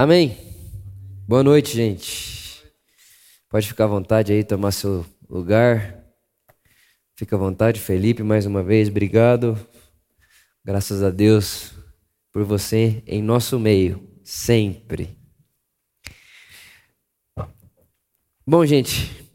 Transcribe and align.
Amém. 0.00 0.36
Boa 1.26 1.42
noite, 1.42 1.74
gente. 1.74 2.64
Pode 3.48 3.66
ficar 3.66 3.82
à 3.82 3.88
vontade 3.88 4.32
aí, 4.32 4.44
tomar 4.44 4.70
seu 4.70 5.04
lugar. 5.28 6.04
Fica 7.16 7.34
à 7.34 7.38
vontade, 7.38 7.80
Felipe, 7.80 8.22
mais 8.22 8.46
uma 8.46 8.62
vez, 8.62 8.88
obrigado. 8.88 9.58
Graças 10.64 11.02
a 11.02 11.10
Deus 11.10 11.72
por 12.30 12.44
você 12.44 13.02
em 13.08 13.20
nosso 13.20 13.58
meio, 13.58 14.08
sempre. 14.22 15.18
Bom, 18.46 18.64
gente, 18.64 19.28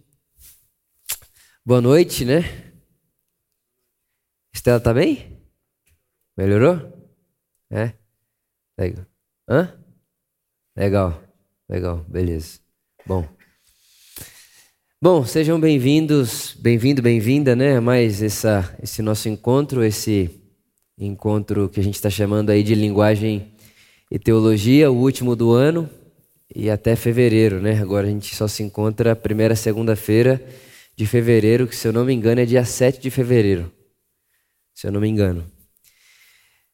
boa 1.65 1.81
noite, 1.81 2.23
né? 2.23 2.39
Estela 4.53 4.79
tá 4.79 4.93
bem? 4.93 5.45
Melhorou? 6.37 6.77
É? 7.69 7.91
Legal. 8.77 9.05
Hã? 9.45 9.82
Legal, 10.75 11.23
legal, 11.69 12.03
beleza. 12.07 12.59
Bom. 13.05 13.27
Bom, 14.99 15.23
sejam 15.23 15.59
bem-vindos, 15.59 16.55
bem-vindo, 16.59 16.99
bem-vinda, 16.99 17.55
né? 17.55 17.79
Mais 17.79 18.23
essa, 18.23 18.75
esse 18.81 18.99
nosso 19.03 19.29
encontro, 19.29 19.83
esse 19.83 20.31
encontro 20.97 21.69
que 21.69 21.79
a 21.79 21.83
gente 21.83 21.93
está 21.93 22.09
chamando 22.09 22.49
aí 22.49 22.63
de 22.63 22.73
linguagem 22.73 23.53
e 24.09 24.17
teologia, 24.17 24.89
o 24.89 24.95
último 24.95 25.35
do 25.35 25.51
ano 25.51 25.87
e 26.55 26.71
até 26.71 26.95
fevereiro, 26.95 27.61
né? 27.61 27.79
Agora 27.79 28.07
a 28.07 28.09
gente 28.09 28.33
só 28.35 28.47
se 28.47 28.63
encontra 28.63 29.15
primeira 29.15 29.55
segunda-feira 29.55 30.43
de 30.95 31.05
fevereiro, 31.05 31.67
que 31.67 31.75
se 31.75 31.87
eu 31.87 31.93
não 31.93 32.03
me 32.03 32.13
engano 32.15 32.41
é 32.41 32.45
dia 32.45 32.65
7 32.65 32.99
de 32.99 33.11
fevereiro, 33.11 33.71
se 34.73 34.87
eu 34.87 34.91
não 34.91 34.99
me 34.99 35.07
engano. 35.07 35.45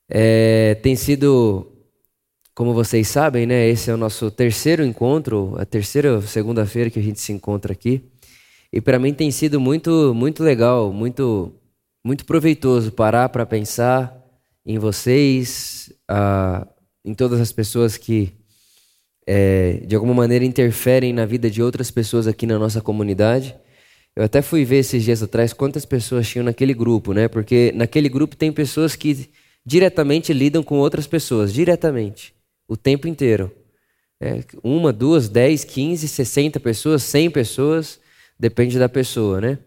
É, 0.08 0.76
tem 0.76 0.96
sido 0.96 1.79
como 2.60 2.74
vocês 2.74 3.08
sabem, 3.08 3.46
né, 3.46 3.70
esse 3.70 3.90
é 3.90 3.94
o 3.94 3.96
nosso 3.96 4.30
terceiro 4.30 4.84
encontro, 4.84 5.56
a 5.58 5.64
terceira 5.64 6.22
segunda-feira 6.22 6.90
que 6.90 7.00
a 7.00 7.02
gente 7.02 7.22
se 7.22 7.32
encontra 7.32 7.72
aqui. 7.72 8.04
E 8.70 8.82
para 8.82 9.00
mim 9.00 9.14
tem 9.14 9.32
sido 9.32 9.62
muito, 9.62 10.14
muito 10.14 10.44
legal, 10.44 10.92
muito, 10.92 11.54
muito 12.04 12.26
proveitoso 12.26 12.92
parar 12.92 13.30
para 13.30 13.46
pensar 13.46 14.14
em 14.66 14.78
vocês, 14.78 15.90
uh, 16.12 16.68
em 17.06 17.14
todas 17.14 17.40
as 17.40 17.54
pessoas 17.54 17.96
que 17.96 18.34
é, 19.26 19.82
de 19.88 19.96
alguma 19.96 20.14
maneira 20.14 20.44
interferem 20.44 21.14
na 21.14 21.26
vida 21.26 21.50
de 21.50 21.64
outras 21.64 21.90
pessoas 21.90 22.28
aqui 22.28 22.46
na 22.46 22.60
nossa 22.60 22.82
comunidade. 22.82 23.56
Eu 24.14 24.26
até 24.26 24.42
fui 24.42 24.66
ver 24.66 24.80
esses 24.80 25.02
dias 25.02 25.24
atrás 25.24 25.54
quantas 25.54 25.86
pessoas 25.86 26.28
tinham 26.28 26.44
naquele 26.44 26.74
grupo, 26.74 27.14
né? 27.14 27.30
Porque 27.30 27.72
naquele 27.74 28.10
grupo 28.10 28.36
tem 28.36 28.52
pessoas 28.52 28.98
que 28.98 29.30
diretamente 29.66 30.34
lidam 30.34 30.62
com 30.62 30.76
outras 30.76 31.08
pessoas, 31.08 31.54
diretamente 31.54 32.38
o 32.70 32.78
tempo 32.78 33.08
inteiro. 33.08 33.52
É, 34.22 34.44
uma, 34.64 34.94
duas, 34.94 35.28
dez, 35.28 35.64
quinze, 35.64 36.08
sessenta 36.08 36.60
pessoas, 36.60 37.04
cem 37.04 37.30
pessoas, 37.32 38.00
depende 38.40 38.78
da 38.78 38.88
pessoa, 38.88 39.42
né? 39.42 39.58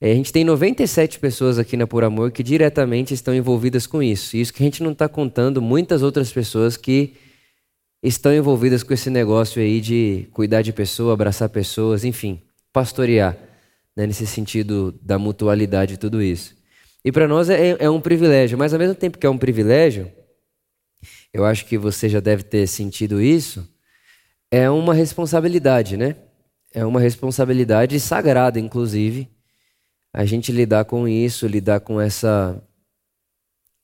É, 0.00 0.12
a 0.12 0.14
gente 0.14 0.32
tem 0.32 0.44
97 0.44 1.18
pessoas 1.18 1.58
aqui 1.58 1.76
na 1.76 1.86
Por 1.86 2.04
Amor 2.04 2.30
que 2.30 2.42
diretamente 2.42 3.14
estão 3.14 3.34
envolvidas 3.34 3.86
com 3.86 4.02
isso. 4.02 4.36
Isso 4.36 4.52
que 4.52 4.62
a 4.62 4.66
gente 4.66 4.82
não 4.82 4.92
está 4.92 5.08
contando 5.08 5.60
muitas 5.60 6.02
outras 6.02 6.30
pessoas 6.30 6.76
que 6.76 7.14
estão 8.02 8.32
envolvidas 8.32 8.82
com 8.82 8.92
esse 8.92 9.08
negócio 9.08 9.60
aí 9.60 9.80
de 9.80 10.28
cuidar 10.32 10.62
de 10.62 10.72
pessoa, 10.72 11.14
abraçar 11.14 11.48
pessoas, 11.48 12.04
enfim, 12.04 12.42
pastorear, 12.72 13.36
né, 13.96 14.06
nesse 14.06 14.26
sentido 14.26 14.94
da 15.02 15.18
mutualidade 15.18 15.94
e 15.94 15.96
tudo 15.96 16.22
isso. 16.22 16.54
E 17.02 17.10
para 17.10 17.26
nós 17.26 17.48
é, 17.48 17.76
é 17.78 17.88
um 17.88 18.00
privilégio, 18.00 18.58
mas 18.58 18.74
ao 18.74 18.78
mesmo 18.78 18.94
tempo 18.94 19.16
que 19.16 19.26
é 19.26 19.30
um 19.30 19.38
privilégio, 19.38 20.12
eu 21.32 21.44
acho 21.44 21.66
que 21.66 21.76
você 21.76 22.08
já 22.08 22.20
deve 22.20 22.42
ter 22.42 22.66
sentido 22.66 23.20
isso, 23.20 23.68
é 24.50 24.70
uma 24.70 24.94
responsabilidade, 24.94 25.96
né? 25.96 26.16
É 26.72 26.84
uma 26.84 27.00
responsabilidade 27.00 27.98
sagrada, 28.00 28.60
inclusive, 28.60 29.28
a 30.12 30.24
gente 30.24 30.50
lidar 30.52 30.84
com 30.84 31.06
isso, 31.06 31.46
lidar 31.46 31.80
com 31.80 32.00
essa 32.00 32.62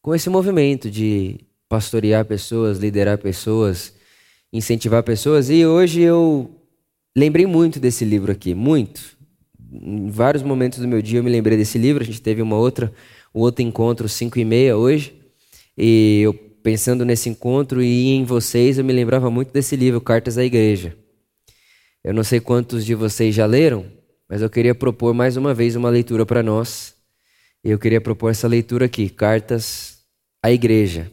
com 0.00 0.15
esse 0.15 0.28
movimento 0.28 0.91
de 0.91 1.41
pastorear 1.69 2.25
pessoas, 2.25 2.78
liderar 2.78 3.19
pessoas, 3.19 3.94
incentivar 4.53 5.03
pessoas. 5.03 5.49
E 5.49 5.65
hoje 5.65 6.00
eu 6.00 6.50
lembrei 7.17 7.47
muito 7.47 7.78
desse 7.78 8.05
livro 8.05 8.33
aqui, 8.33 8.55
muito. 8.55 9.17
Em 9.71 10.11
vários 10.11 10.43
momentos 10.43 10.81
do 10.81 10.88
meu 10.88 11.00
dia 11.00 11.21
eu 11.21 11.25
me 11.25 11.31
lembrei 11.31 11.56
desse 11.56 11.78
livro. 11.78 12.03
A 12.03 12.06
gente 12.06 12.21
teve 12.21 12.43
uma 12.43 12.56
outra, 12.56 12.93
um 13.34 13.41
outro 13.41 13.62
encontro, 13.62 14.09
5 14.09 14.38
e 14.38 14.44
meia 14.44 14.77
hoje. 14.77 15.15
E 15.78 16.21
eu 16.22 16.52
pensando 16.62 17.05
nesse 17.05 17.28
encontro 17.28 17.83
e 17.83 18.11
em 18.11 18.25
vocês, 18.25 18.78
eu 18.78 18.84
me 18.84 18.93
lembrava 18.93 19.31
muito 19.31 19.53
desse 19.53 19.77
livro, 19.77 20.00
Cartas 20.00 20.39
à 20.39 20.45
Igreja. 20.45 20.97
Eu 22.05 22.15
não 22.15 22.25
sei 22.25 22.41
quantos 22.41 22.84
de 22.84 22.95
vocês 22.95 23.34
já 23.34 23.47
leram, 23.47 23.87
mas 24.28 24.43
eu 24.43 24.50
queria 24.50 24.75
propor 24.75 25.12
mais 25.15 25.37
uma 25.37 25.53
vez 25.53 25.77
uma 25.77 25.91
leitura 25.91 26.25
para 26.25 26.43
nós. 26.43 26.95
E 27.65 27.71
eu 27.71 27.78
queria 27.78 28.00
propor 28.00 28.31
essa 28.31 28.49
leitura 28.49 28.87
aqui, 28.87 29.09
Cartas 29.09 29.99
à 30.43 30.50
Igreja. 30.50 31.11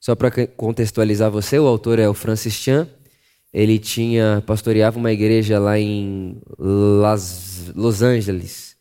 Só 0.00 0.14
para 0.14 0.46
contextualizar 0.48 1.30
você, 1.30 1.58
o 1.58 1.66
autor 1.66 1.98
é 1.98 2.08
o 2.08 2.14
Francis 2.14 2.54
Chan. 2.54 2.88
Ele 3.52 3.78
tinha 3.78 4.42
pastoreava 4.46 4.98
uma 4.98 5.12
igreja 5.12 5.58
lá 5.58 5.78
em 5.78 6.40
Las, 6.58 7.70
Los 7.74 8.02
Angeles 8.02 8.72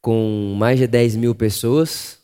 com 0.00 0.54
mais 0.56 0.78
de 0.78 0.86
10 0.86 1.16
mil 1.16 1.34
pessoas. 1.34 2.17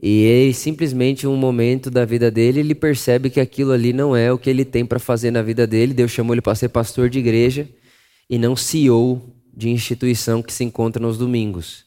E 0.00 0.52
simplesmente, 0.52 1.26
um 1.26 1.36
momento 1.36 1.90
da 1.90 2.04
vida 2.04 2.30
dele, 2.30 2.60
ele 2.60 2.74
percebe 2.74 3.30
que 3.30 3.40
aquilo 3.40 3.72
ali 3.72 3.92
não 3.92 4.14
é 4.14 4.30
o 4.30 4.38
que 4.38 4.50
ele 4.50 4.64
tem 4.64 4.84
para 4.84 4.98
fazer 4.98 5.30
na 5.30 5.40
vida 5.40 5.66
dele. 5.66 5.94
Deus 5.94 6.10
chamou 6.10 6.34
ele 6.34 6.42
para 6.42 6.54
ser 6.54 6.68
pastor 6.68 7.08
de 7.08 7.18
igreja 7.18 7.68
e 8.28 8.38
não 8.38 8.54
CEO 8.54 9.22
de 9.56 9.70
instituição 9.70 10.42
que 10.42 10.52
se 10.52 10.64
encontra 10.64 11.02
nos 11.02 11.16
domingos. 11.16 11.86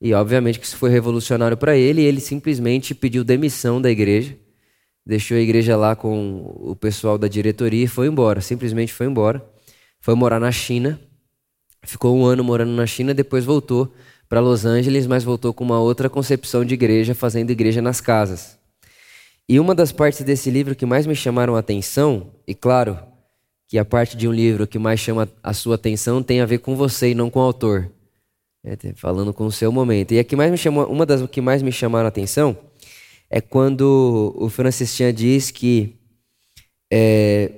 E 0.00 0.12
obviamente 0.12 0.58
que 0.58 0.66
isso 0.66 0.76
foi 0.76 0.90
revolucionário 0.90 1.56
para 1.56 1.76
ele, 1.76 2.00
e 2.00 2.04
ele 2.04 2.20
simplesmente 2.20 2.94
pediu 2.94 3.22
demissão 3.22 3.80
da 3.80 3.90
igreja, 3.90 4.36
deixou 5.06 5.36
a 5.36 5.40
igreja 5.40 5.76
lá 5.76 5.94
com 5.94 6.54
o 6.56 6.74
pessoal 6.74 7.18
da 7.18 7.28
diretoria 7.28 7.84
e 7.84 7.88
foi 7.88 8.06
embora, 8.06 8.40
simplesmente 8.40 8.92
foi 8.92 9.06
embora. 9.06 9.44
Foi 10.00 10.14
morar 10.14 10.40
na 10.40 10.50
China, 10.50 10.98
ficou 11.84 12.16
um 12.16 12.24
ano 12.24 12.42
morando 12.42 12.72
na 12.72 12.86
China, 12.86 13.12
depois 13.12 13.44
voltou 13.44 13.92
para 14.30 14.38
Los 14.38 14.64
Angeles, 14.64 15.08
mas 15.08 15.24
voltou 15.24 15.52
com 15.52 15.64
uma 15.64 15.80
outra 15.80 16.08
concepção 16.08 16.64
de 16.64 16.74
igreja, 16.74 17.16
fazendo 17.16 17.50
igreja 17.50 17.82
nas 17.82 18.00
casas. 18.00 18.56
E 19.48 19.58
uma 19.58 19.74
das 19.74 19.90
partes 19.90 20.22
desse 20.22 20.48
livro 20.52 20.76
que 20.76 20.86
mais 20.86 21.04
me 21.04 21.16
chamaram 21.16 21.56
a 21.56 21.58
atenção, 21.58 22.28
e 22.46 22.54
claro 22.54 22.96
que 23.68 23.76
a 23.76 23.84
parte 23.84 24.16
de 24.16 24.28
um 24.28 24.32
livro 24.32 24.68
que 24.68 24.78
mais 24.78 25.00
chama 25.00 25.28
a 25.42 25.52
sua 25.52 25.74
atenção 25.74 26.22
tem 26.22 26.40
a 26.40 26.46
ver 26.46 26.58
com 26.58 26.76
você 26.76 27.10
e 27.10 27.14
não 27.14 27.28
com 27.28 27.40
o 27.40 27.42
autor, 27.42 27.90
é, 28.62 28.76
falando 28.94 29.34
com 29.34 29.46
o 29.46 29.50
seu 29.50 29.72
momento. 29.72 30.14
E 30.14 30.20
a 30.20 30.22
que 30.22 30.36
mais 30.36 30.52
me 30.52 30.56
chamou, 30.56 30.86
uma 30.86 31.04
das 31.04 31.28
que 31.28 31.40
mais 31.40 31.60
me 31.60 31.72
chamaram 31.72 32.06
a 32.06 32.08
atenção 32.08 32.56
é 33.28 33.40
quando 33.40 34.32
o 34.36 34.48
Francis 34.48 34.94
Chan 34.94 35.12
diz 35.12 35.50
que 35.50 35.96
é, 36.92 37.50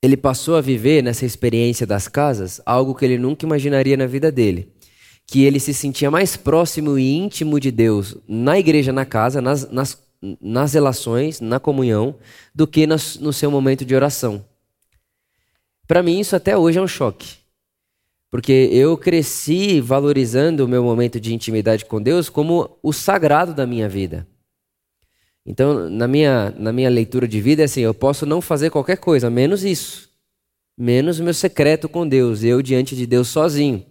ele 0.00 0.16
passou 0.16 0.54
a 0.54 0.60
viver 0.60 1.02
nessa 1.02 1.26
experiência 1.26 1.84
das 1.84 2.06
casas 2.06 2.60
algo 2.64 2.94
que 2.94 3.04
ele 3.04 3.18
nunca 3.18 3.44
imaginaria 3.44 3.96
na 3.96 4.06
vida 4.06 4.30
dele 4.30 4.72
que 5.30 5.44
ele 5.44 5.60
se 5.60 5.72
sentia 5.72 6.10
mais 6.10 6.36
próximo 6.36 6.98
e 6.98 7.16
íntimo 7.16 7.60
de 7.60 7.70
Deus 7.70 8.16
na 8.26 8.58
igreja, 8.58 8.92
na 8.92 9.04
casa, 9.04 9.40
nas, 9.40 9.70
nas, 9.70 9.96
nas 10.40 10.72
relações, 10.72 11.40
na 11.40 11.60
comunhão, 11.60 12.16
do 12.52 12.66
que 12.66 12.84
no 12.84 13.32
seu 13.32 13.48
momento 13.48 13.84
de 13.84 13.94
oração. 13.94 14.44
Para 15.86 16.02
mim, 16.02 16.18
isso 16.18 16.34
até 16.34 16.58
hoje 16.58 16.80
é 16.80 16.82
um 16.82 16.88
choque. 16.88 17.36
Porque 18.28 18.70
eu 18.72 18.98
cresci 18.98 19.80
valorizando 19.80 20.64
o 20.64 20.68
meu 20.68 20.82
momento 20.82 21.20
de 21.20 21.32
intimidade 21.32 21.84
com 21.84 22.02
Deus 22.02 22.28
como 22.28 22.76
o 22.82 22.92
sagrado 22.92 23.54
da 23.54 23.68
minha 23.68 23.88
vida. 23.88 24.26
Então, 25.46 25.88
na 25.88 26.08
minha, 26.08 26.52
na 26.58 26.72
minha 26.72 26.90
leitura 26.90 27.28
de 27.28 27.40
vida, 27.40 27.62
é 27.62 27.66
assim: 27.66 27.82
eu 27.82 27.94
posso 27.94 28.26
não 28.26 28.40
fazer 28.40 28.70
qualquer 28.70 28.98
coisa, 28.98 29.30
menos 29.30 29.62
isso. 29.62 30.10
Menos 30.76 31.20
o 31.20 31.24
meu 31.24 31.34
secreto 31.34 31.88
com 31.88 32.06
Deus, 32.06 32.42
eu 32.42 32.60
diante 32.60 32.96
de 32.96 33.06
Deus 33.06 33.28
sozinho. 33.28 33.86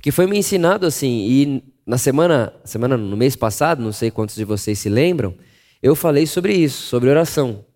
Porque 0.00 0.10
foi 0.10 0.26
me 0.26 0.38
ensinado 0.38 0.86
assim, 0.86 1.26
e 1.28 1.62
na 1.86 1.98
semana, 1.98 2.54
semana 2.64 2.96
no 2.96 3.18
mês 3.18 3.36
passado, 3.36 3.82
não 3.82 3.92
sei 3.92 4.10
quantos 4.10 4.34
de 4.34 4.46
vocês 4.46 4.78
se 4.78 4.88
lembram, 4.88 5.34
eu 5.82 5.94
falei 5.94 6.26
sobre 6.26 6.54
isso, 6.54 6.84
sobre 6.84 7.10
oração. 7.10 7.66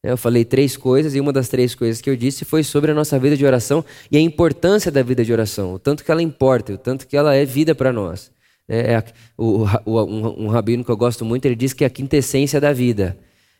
Eu 0.00 0.16
falei 0.16 0.44
três 0.44 0.76
coisas 0.76 1.16
e 1.16 1.20
uma 1.20 1.32
das 1.32 1.48
três 1.48 1.74
coisas 1.74 2.00
que 2.00 2.08
eu 2.08 2.14
disse 2.14 2.44
foi 2.44 2.62
sobre 2.62 2.92
a 2.92 2.94
nossa 2.94 3.18
vida 3.18 3.36
de 3.36 3.44
oração 3.44 3.84
e 4.12 4.16
a 4.16 4.20
importância 4.20 4.92
da 4.92 5.02
vida 5.02 5.24
de 5.24 5.32
oração, 5.32 5.74
o 5.74 5.78
tanto 5.80 6.04
que 6.04 6.10
ela 6.12 6.22
importa, 6.22 6.74
o 6.74 6.78
tanto 6.78 7.04
que 7.04 7.16
ela 7.16 7.34
é 7.34 7.44
vida 7.44 7.74
para 7.74 7.92
nós. 7.92 8.30
É, 8.68 8.92
é, 8.92 9.04
o, 9.36 9.64
o, 9.84 10.04
um, 10.04 10.44
um 10.44 10.48
rabino 10.48 10.84
que 10.84 10.90
eu 10.92 10.96
gosto 10.96 11.24
muito, 11.24 11.46
ele 11.46 11.56
diz 11.56 11.72
que 11.72 11.82
é 11.82 11.88
a 11.88 11.90
quintessência 11.90 12.60
da 12.60 12.72
vida. 12.72 13.18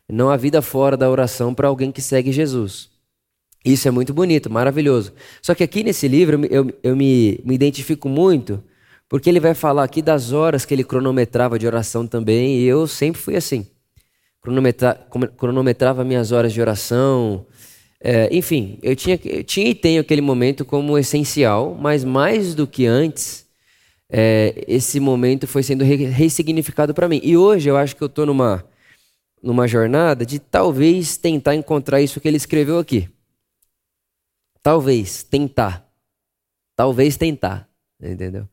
Não 0.08 0.30
há 0.30 0.36
vida 0.36 0.62
fora 0.62 0.96
da 0.96 1.10
oração 1.10 1.52
para 1.52 1.66
alguém 1.66 1.90
que 1.90 2.00
segue 2.00 2.30
Jesus. 2.30 2.88
Isso 3.66 3.88
é 3.88 3.90
muito 3.90 4.14
bonito, 4.14 4.48
maravilhoso. 4.48 5.12
Só 5.42 5.52
que 5.52 5.64
aqui 5.64 5.82
nesse 5.82 6.06
livro 6.06 6.46
eu, 6.48 6.72
eu 6.84 6.94
me, 6.94 7.40
me 7.44 7.52
identifico 7.52 8.08
muito, 8.08 8.62
porque 9.08 9.28
ele 9.28 9.40
vai 9.40 9.54
falar 9.54 9.82
aqui 9.82 10.00
das 10.00 10.32
horas 10.32 10.64
que 10.64 10.72
ele 10.72 10.84
cronometrava 10.84 11.58
de 11.58 11.66
oração 11.66 12.06
também, 12.06 12.60
e 12.60 12.64
eu 12.64 12.86
sempre 12.86 13.20
fui 13.20 13.34
assim. 13.34 13.66
cronometra, 14.40 14.94
cronometrava 15.36 16.04
minhas 16.04 16.30
horas 16.30 16.52
de 16.52 16.60
oração. 16.60 17.44
É, 18.00 18.28
enfim, 18.30 18.78
eu 18.82 18.94
tinha, 18.94 19.18
eu 19.24 19.42
tinha 19.42 19.68
e 19.68 19.74
tenho 19.74 20.00
aquele 20.00 20.20
momento 20.20 20.64
como 20.64 20.96
essencial, 20.96 21.76
mas 21.80 22.04
mais 22.04 22.54
do 22.54 22.68
que 22.68 22.86
antes, 22.86 23.46
é, 24.08 24.64
esse 24.68 25.00
momento 25.00 25.48
foi 25.48 25.64
sendo 25.64 25.82
re 25.82 25.96
ressignificado 26.06 26.94
para 26.94 27.08
mim. 27.08 27.20
E 27.24 27.36
hoje 27.36 27.68
eu 27.68 27.76
acho 27.76 27.96
que 27.96 28.02
eu 28.02 28.06
estou 28.06 28.26
numa, 28.26 28.64
numa 29.42 29.66
jornada 29.66 30.24
de 30.24 30.38
talvez 30.38 31.16
tentar 31.16 31.56
encontrar 31.56 32.00
isso 32.00 32.20
que 32.20 32.28
ele 32.28 32.36
escreveu 32.36 32.78
aqui. 32.78 33.08
Talvez, 34.66 35.22
tentar. 35.22 35.88
Talvez 36.74 37.16
tentar, 37.16 37.68
entendeu? 38.02 38.48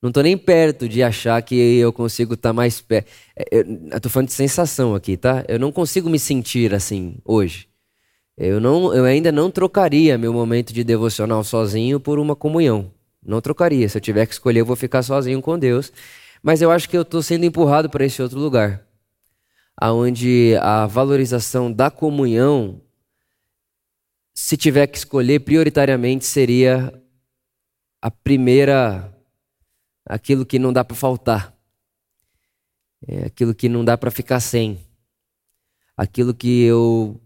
Não 0.00 0.08
estou 0.08 0.22
nem 0.22 0.34
perto 0.34 0.88
de 0.88 1.02
achar 1.02 1.42
que 1.42 1.54
eu 1.54 1.92
consigo 1.92 2.32
estar 2.32 2.48
tá 2.48 2.52
mais 2.54 2.80
perto. 2.80 3.10
É, 3.36 3.58
eu 3.58 3.96
estou 3.98 4.10
falando 4.10 4.28
de 4.28 4.32
sensação 4.32 4.94
aqui, 4.94 5.14
tá? 5.14 5.44
Eu 5.46 5.58
não 5.58 5.70
consigo 5.70 6.08
me 6.08 6.18
sentir 6.18 6.72
assim 6.72 7.18
hoje. 7.22 7.68
Eu, 8.34 8.58
não, 8.62 8.94
eu 8.94 9.04
ainda 9.04 9.30
não 9.30 9.50
trocaria 9.50 10.16
meu 10.16 10.32
momento 10.32 10.72
de 10.72 10.82
devocional 10.82 11.44
sozinho 11.44 12.00
por 12.00 12.18
uma 12.18 12.34
comunhão. 12.34 12.90
Não 13.22 13.42
trocaria. 13.42 13.86
Se 13.90 13.98
eu 13.98 14.00
tiver 14.00 14.24
que 14.24 14.32
escolher, 14.32 14.60
eu 14.60 14.66
vou 14.66 14.74
ficar 14.74 15.02
sozinho 15.02 15.42
com 15.42 15.58
Deus. 15.58 15.92
Mas 16.42 16.62
eu 16.62 16.70
acho 16.70 16.88
que 16.88 16.96
eu 16.96 17.02
estou 17.02 17.22
sendo 17.22 17.44
empurrado 17.44 17.90
para 17.90 18.06
esse 18.06 18.22
outro 18.22 18.38
lugar, 18.38 18.86
aonde 19.76 20.56
a 20.62 20.86
valorização 20.86 21.70
da 21.70 21.90
comunhão, 21.90 22.80
se 24.40 24.56
tiver 24.56 24.86
que 24.86 24.96
escolher, 24.96 25.40
prioritariamente 25.40 26.24
seria 26.24 26.92
a 28.00 28.08
primeira, 28.08 29.12
aquilo 30.06 30.46
que 30.46 30.60
não 30.60 30.72
dá 30.72 30.84
para 30.84 30.96
faltar, 30.96 31.58
é 33.04 33.26
aquilo 33.26 33.52
que 33.52 33.68
não 33.68 33.84
dá 33.84 33.98
para 33.98 34.12
ficar 34.12 34.38
sem, 34.38 34.78
aquilo 35.96 36.32
que 36.32 36.62
eu 36.62 37.20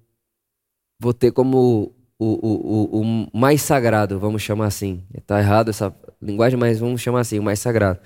vou 0.99 1.13
ter 1.13 1.33
como 1.33 1.95
o, 2.19 2.25
o, 2.25 3.01
o, 3.01 3.03
o 3.03 3.39
mais 3.39 3.61
sagrado, 3.61 4.19
vamos 4.19 4.41
chamar 4.41 4.69
assim. 4.69 5.05
Está 5.13 5.39
errado 5.39 5.69
essa 5.69 5.95
linguagem, 6.21 6.59
mas 6.59 6.79
vamos 6.79 7.03
chamar 7.03 7.21
assim, 7.21 7.39
o 7.39 7.43
mais 7.43 7.59
sagrado. 7.59 8.01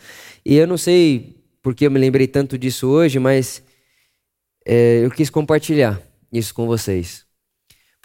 E 0.45 0.57
eu 0.57 0.67
não 0.67 0.77
sei 0.77 1.45
porque 1.63 1.87
eu 1.87 1.93
me 1.93 2.01
lembrei 2.01 2.27
tanto 2.27 2.59
disso 2.59 2.89
hoje, 2.89 3.21
mas 3.21 3.63
é, 4.67 5.05
eu 5.05 5.13
quis 5.13 5.31
compartilhar 5.31 6.03
isso 6.33 6.53
com 6.53 6.67
vocês. 6.67 7.26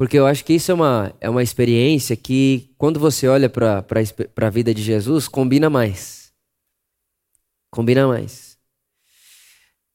Porque 0.01 0.17
eu 0.17 0.25
acho 0.25 0.43
que 0.43 0.53
isso 0.53 0.71
é 0.71 0.73
uma, 0.73 1.13
é 1.21 1.29
uma 1.29 1.43
experiência 1.43 2.15
que, 2.15 2.73
quando 2.75 2.99
você 2.99 3.27
olha 3.27 3.47
para 3.47 3.85
a 4.35 4.49
vida 4.49 4.73
de 4.73 4.81
Jesus, 4.81 5.27
combina 5.27 5.69
mais. 5.69 6.33
Combina 7.69 8.07
mais. 8.07 8.57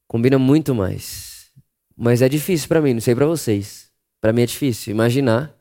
Combina 0.07 0.39
muito 0.39 0.73
mais. 0.73 1.51
Mas 1.93 2.21
é 2.21 2.29
difícil 2.29 2.69
para 2.69 2.79
mim, 2.79 2.93
não 2.93 3.01
sei 3.01 3.13
para 3.15 3.25
vocês. 3.25 3.89
Para 4.21 4.31
mim 4.31 4.43
é 4.43 4.45
difícil 4.45 4.91
imaginar 4.91 5.53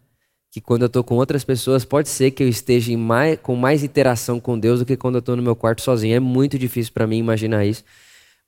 que 0.53 0.61
quando 0.61 0.83
eu 0.83 0.87
estou 0.87 1.03
com 1.03 1.17
outras 1.17 1.43
pessoas, 1.43 1.85
pode 1.85 2.09
ser 2.09 2.31
que 2.31 2.45
eu 2.45 2.49
esteja 2.49 2.97
mais, 2.97 3.41
com 3.41 3.57
mais 3.57 3.83
interação 3.83 4.39
com 4.39 4.57
Deus 4.57 4.79
do 4.79 4.87
que 4.87 4.97
quando 4.97 5.17
eu 5.17 5.19
estou 5.19 5.35
no 5.35 5.43
meu 5.43 5.57
quarto 5.57 5.83
sozinho. 5.83 6.15
É 6.15 6.21
muito 6.21 6.57
difícil 6.57 6.93
para 6.93 7.05
mim 7.05 7.19
imaginar 7.19 7.67
isso. 7.67 7.83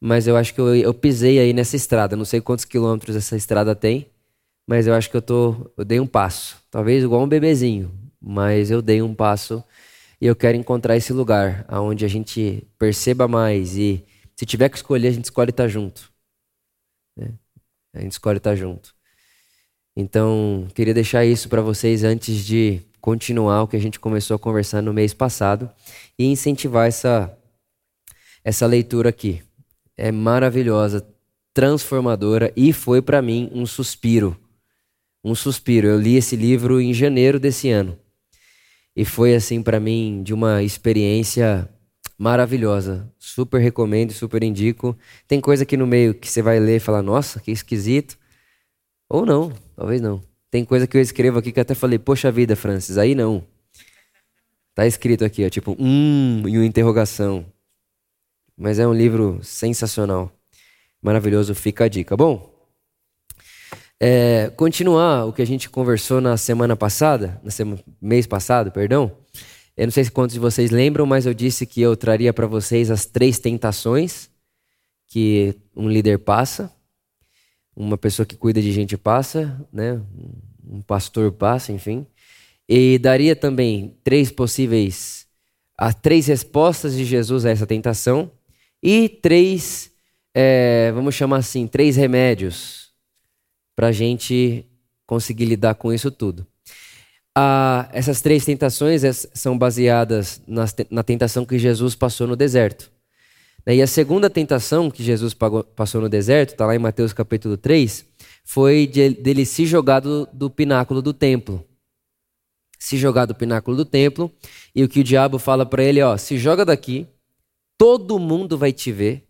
Mas 0.01 0.29
eu 0.29 0.37
acho 0.37 0.55
que 0.55 0.61
eu, 0.61 0.77
eu, 0.77 0.95
pisei 0.95 1.41
aí 1.41 1.53
nessa 1.53 1.75
estrada. 1.75 2.15
Não 2.15 2.25
sei 2.25 2.41
quantos 2.41 2.65
quilômetros 2.65 3.17
essa 3.17 3.35
estrada 3.35 3.75
tem, 3.75 4.07
mas 4.69 4.87
eu 4.87 4.93
acho 4.93 5.11
que 5.11 5.17
eu, 5.17 5.23
tô, 5.23 5.73
eu 5.79 5.85
dei 5.85 5.99
um 5.99 6.07
passo. 6.07 6.63
Talvez 6.71 7.03
igual 7.03 7.23
um 7.23 7.29
bebezinho, 7.29 7.91
mas 8.21 8.71
eu 8.71 8.83
dei 8.83 9.01
um 9.01 9.15
passo 9.15 9.65
e 10.21 10.27
eu 10.27 10.37
quero 10.37 10.59
encontrar 10.59 10.95
esse 10.95 11.11
lugar 11.11 11.65
onde 11.71 12.05
a 12.05 12.09
gente 12.09 12.69
perceba 12.79 13.27
mais 13.27 13.79
e 13.79 14.05
se 14.37 14.45
tiver 14.45 14.69
que 14.69 14.77
escolher, 14.77 15.09
a 15.09 15.13
gente 15.13 15.25
escolhe 15.25 15.49
estar 15.49 15.69
junto. 15.69 16.13
Né? 17.17 17.33
A 17.95 18.01
gente 18.03 18.13
escolhe 18.13 18.37
estar 18.37 18.55
junto. 18.55 18.95
Então, 19.97 20.69
queria 20.75 20.93
deixar 20.93 21.25
isso 21.25 21.49
para 21.49 21.63
vocês 21.63 22.05
antes 22.05 22.45
de 22.45 22.83
continuar 23.01 23.63
o 23.63 23.69
que 23.69 23.77
a 23.77 23.81
gente 23.81 23.99
começou 23.99 24.35
a 24.35 24.39
conversar 24.39 24.83
no 24.83 24.93
mês 24.93 25.15
passado 25.15 25.71
e 26.19 26.27
incentivar 26.27 26.87
essa, 26.87 27.35
essa 28.45 28.67
leitura 28.67 29.09
aqui. 29.09 29.43
É 29.97 30.13
maravilhosa, 30.13 31.09
transformadora 31.55 32.53
e 32.55 32.71
foi 32.71 33.01
para 33.01 33.23
mim 33.23 33.51
um 33.53 33.65
suspiro. 33.65 34.39
Um 35.29 35.35
suspiro. 35.35 35.87
Eu 35.87 36.01
li 36.01 36.17
esse 36.17 36.35
livro 36.35 36.81
em 36.81 36.95
janeiro 36.95 37.39
desse 37.39 37.69
ano. 37.69 37.99
E 38.97 39.05
foi 39.05 39.35
assim 39.35 39.63
para 39.63 39.79
mim 39.79 40.23
de 40.25 40.33
uma 40.33 40.63
experiência 40.63 41.69
maravilhosa. 42.17 43.13
Super 43.19 43.61
recomendo, 43.61 44.11
super 44.13 44.43
indico. 44.43 44.97
Tem 45.27 45.39
coisa 45.39 45.65
aqui 45.65 45.77
no 45.77 45.87
meio 45.87 46.15
que 46.15 46.27
você 46.29 46.41
vai 46.41 46.59
ler 46.59 46.77
e 46.77 46.81
falar: 46.81 47.03
"Nossa, 47.03 47.41
que 47.41 47.51
esquisito". 47.51 48.19
Ou 49.07 49.27
não, 49.27 49.53
talvez 49.77 50.01
não. 50.01 50.23
Tem 50.51 50.65
coisa 50.65 50.87
que 50.87 50.97
eu 50.97 51.01
escrevo 51.03 51.39
aqui 51.39 51.53
que 51.53 51.59
eu 51.59 51.63
até 51.63 51.75
falei, 51.75 51.99
poxa 51.99 52.33
vida, 52.33 52.57
Francis, 52.57 52.97
aí 52.97 53.15
não. 53.15 53.47
Tá 54.75 54.87
escrito 54.87 55.27
aqui, 55.27 55.45
ó, 55.45 55.51
tipo, 55.51 55.77
hum, 55.79 56.43
e 56.49 56.57
uma 56.57 56.65
interrogação. 56.65 57.45
Mas 58.57 58.79
é 58.79 58.87
um 58.89 58.95
livro 58.95 59.41
sensacional. 59.43 60.33
Maravilhoso, 61.03 61.55
fica 61.55 61.85
a 61.85 61.89
dica. 61.89 62.17
Bom, 62.17 62.58
é, 64.01 64.51
continuar 64.57 65.27
o 65.27 65.33
que 65.33 65.43
a 65.43 65.47
gente 65.47 65.69
conversou 65.69 66.21
na 66.21 66.37
semana 66.37 66.77
passada, 66.77 67.41
no 67.43 67.79
mês 68.01 68.27
passado, 68.27 68.71
perdão. 68.71 69.17
Eu 69.77 69.87
não 69.87 69.93
sei 69.93 70.05
se 70.05 70.11
quantos 70.11 70.35
de 70.35 70.41
vocês 70.41 70.71
lembram, 70.71 71.07
mas 71.07 71.27
eu 71.27 71.35
disse 71.35 71.67
que 71.67 71.81
eu 71.81 71.97
traria 71.97 72.33
para 72.33 72.47
vocês 72.47 72.91
as 72.91 73.07
três 73.07 73.39
tentações 73.39 74.29
que 75.07 75.55
um 75.75 75.89
líder 75.89 76.19
passa 76.19 76.73
uma 77.79 77.97
pessoa 77.97 78.27
que 78.27 78.35
cuida 78.35 78.61
de 78.61 78.73
gente 78.73 78.97
passa, 78.97 79.57
né? 79.73 80.03
um 80.67 80.83
pastor 80.83 81.31
passa, 81.31 81.73
enfim. 81.73 82.05
E 82.69 82.99
daria 82.99 83.37
também 83.37 83.97
três 84.03 84.33
possíveis, 84.33 85.27
as 85.77 85.95
três 85.95 86.27
respostas 86.27 86.95
de 86.95 87.05
Jesus 87.05 87.47
a 87.47 87.51
essa 87.51 87.67
tentação 87.67 88.33
e 88.83 89.09
três, 89.09 89.93
é, 90.35 90.91
vamos 90.93 91.15
chamar 91.15 91.37
assim, 91.37 91.69
três 91.69 91.95
remédios 91.95 92.88
para 93.79 93.87
a 93.87 93.93
gente 93.93 94.67
conseguir 95.07 95.45
lidar 95.45 95.77
com 95.77 95.93
isso 95.93 96.11
tudo. 96.11 96.45
Ah, 97.33 97.89
essas 97.93 98.21
três 98.21 98.45
tentações 98.45 99.03
são 99.33 99.57
baseadas 99.57 100.43
na 100.91 101.05
tentação 101.05 101.47
que 101.47 101.61
Jesus 101.61 101.95
passou 101.95 102.27
no 102.27 102.35
deserto. 102.35 102.91
E 103.65 103.81
a 103.81 103.87
segunda 103.87 104.29
tentação 104.29 104.91
que 104.91 105.01
Jesus 105.01 105.33
passou 105.33 106.01
no 106.01 106.09
deserto, 106.09 106.55
está 106.55 106.67
lá 106.67 106.75
em 106.75 106.81
Mateus 106.81 107.13
capítulo 107.13 107.57
3, 107.57 108.05
foi 108.43 108.85
de, 108.85 109.11
dele 109.11 109.47
se 109.47 109.65
jogar 109.65 110.01
do, 110.01 110.27
do 110.33 110.51
pináculo 110.51 111.01
do 111.01 111.15
templo. 111.15 111.65
Se 112.81 112.99
jogar 112.99 113.27
do 113.27 113.35
pináculo 113.35 113.77
do 113.77 113.85
templo, 113.85 114.29
e 114.75 114.83
o 114.83 114.89
que 114.89 114.99
o 114.99 115.05
diabo 115.05 115.39
fala 115.39 115.65
para 115.65 115.85
ele, 115.85 116.03
ó, 116.03 116.17
se 116.17 116.37
joga 116.37 116.65
daqui, 116.65 117.07
todo 117.79 118.19
mundo 118.19 118.59
vai 118.59 118.73
te 118.73 118.91
ver, 118.91 119.29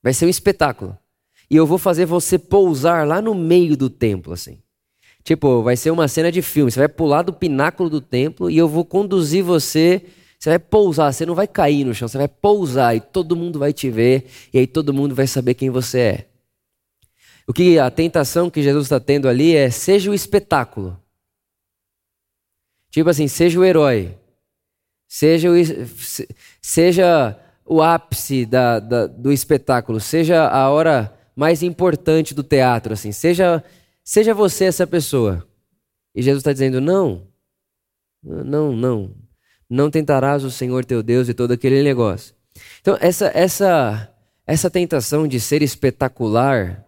vai 0.00 0.14
ser 0.14 0.26
um 0.26 0.28
espetáculo. 0.28 0.96
E 1.52 1.56
eu 1.56 1.66
vou 1.66 1.76
fazer 1.76 2.06
você 2.06 2.38
pousar 2.38 3.06
lá 3.06 3.20
no 3.20 3.34
meio 3.34 3.76
do 3.76 3.90
templo, 3.90 4.32
assim. 4.32 4.58
Tipo, 5.22 5.62
vai 5.62 5.76
ser 5.76 5.90
uma 5.90 6.08
cena 6.08 6.32
de 6.32 6.40
filme, 6.40 6.70
você 6.70 6.78
vai 6.78 6.88
pular 6.88 7.20
do 7.20 7.30
pináculo 7.30 7.90
do 7.90 8.00
templo 8.00 8.50
e 8.50 8.56
eu 8.56 8.66
vou 8.66 8.86
conduzir 8.86 9.44
você 9.44 10.02
você 10.38 10.48
vai 10.48 10.58
pousar, 10.58 11.12
você 11.12 11.26
não 11.26 11.34
vai 11.34 11.46
cair 11.46 11.84
no 11.84 11.94
chão, 11.94 12.08
você 12.08 12.16
vai 12.16 12.26
pousar 12.26 12.96
e 12.96 13.00
todo 13.00 13.36
mundo 13.36 13.58
vai 13.58 13.70
te 13.70 13.90
ver 13.90 14.26
e 14.50 14.58
aí 14.58 14.66
todo 14.66 14.94
mundo 14.94 15.14
vai 15.14 15.26
saber 15.26 15.52
quem 15.52 15.68
você 15.68 15.98
é. 16.00 16.28
O 17.46 17.52
que 17.52 17.78
a 17.78 17.90
tentação 17.90 18.50
que 18.50 18.62
Jesus 18.62 18.86
está 18.86 18.98
tendo 18.98 19.28
ali 19.28 19.54
é 19.54 19.68
seja 19.68 20.10
o 20.10 20.14
espetáculo. 20.14 20.98
Tipo 22.90 23.10
assim, 23.10 23.28
seja 23.28 23.60
o 23.60 23.64
herói. 23.64 24.16
Seja 25.06 25.50
o, 25.50 25.54
seja 26.62 27.38
o 27.66 27.82
ápice 27.82 28.46
da, 28.46 28.80
da, 28.80 29.06
do 29.06 29.30
espetáculo. 29.30 30.00
Seja 30.00 30.48
a 30.48 30.70
hora 30.70 31.18
mais 31.34 31.62
importante 31.62 32.34
do 32.34 32.42
teatro. 32.42 32.92
assim. 32.92 33.12
Seja, 33.12 33.62
seja 34.04 34.34
você 34.34 34.64
essa 34.64 34.86
pessoa. 34.86 35.46
E 36.14 36.22
Jesus 36.22 36.40
está 36.40 36.52
dizendo: 36.52 36.80
não, 36.80 37.26
não, 38.22 38.72
não 38.72 39.22
não 39.72 39.90
tentarás 39.90 40.44
o 40.44 40.50
Senhor 40.50 40.84
teu 40.84 41.02
Deus 41.02 41.30
e 41.30 41.34
todo 41.34 41.52
aquele 41.52 41.82
negócio. 41.82 42.34
Então, 42.82 42.98
essa, 43.00 43.30
essa, 43.34 44.14
essa 44.46 44.68
tentação 44.68 45.26
de 45.26 45.40
ser 45.40 45.62
espetacular, 45.62 46.84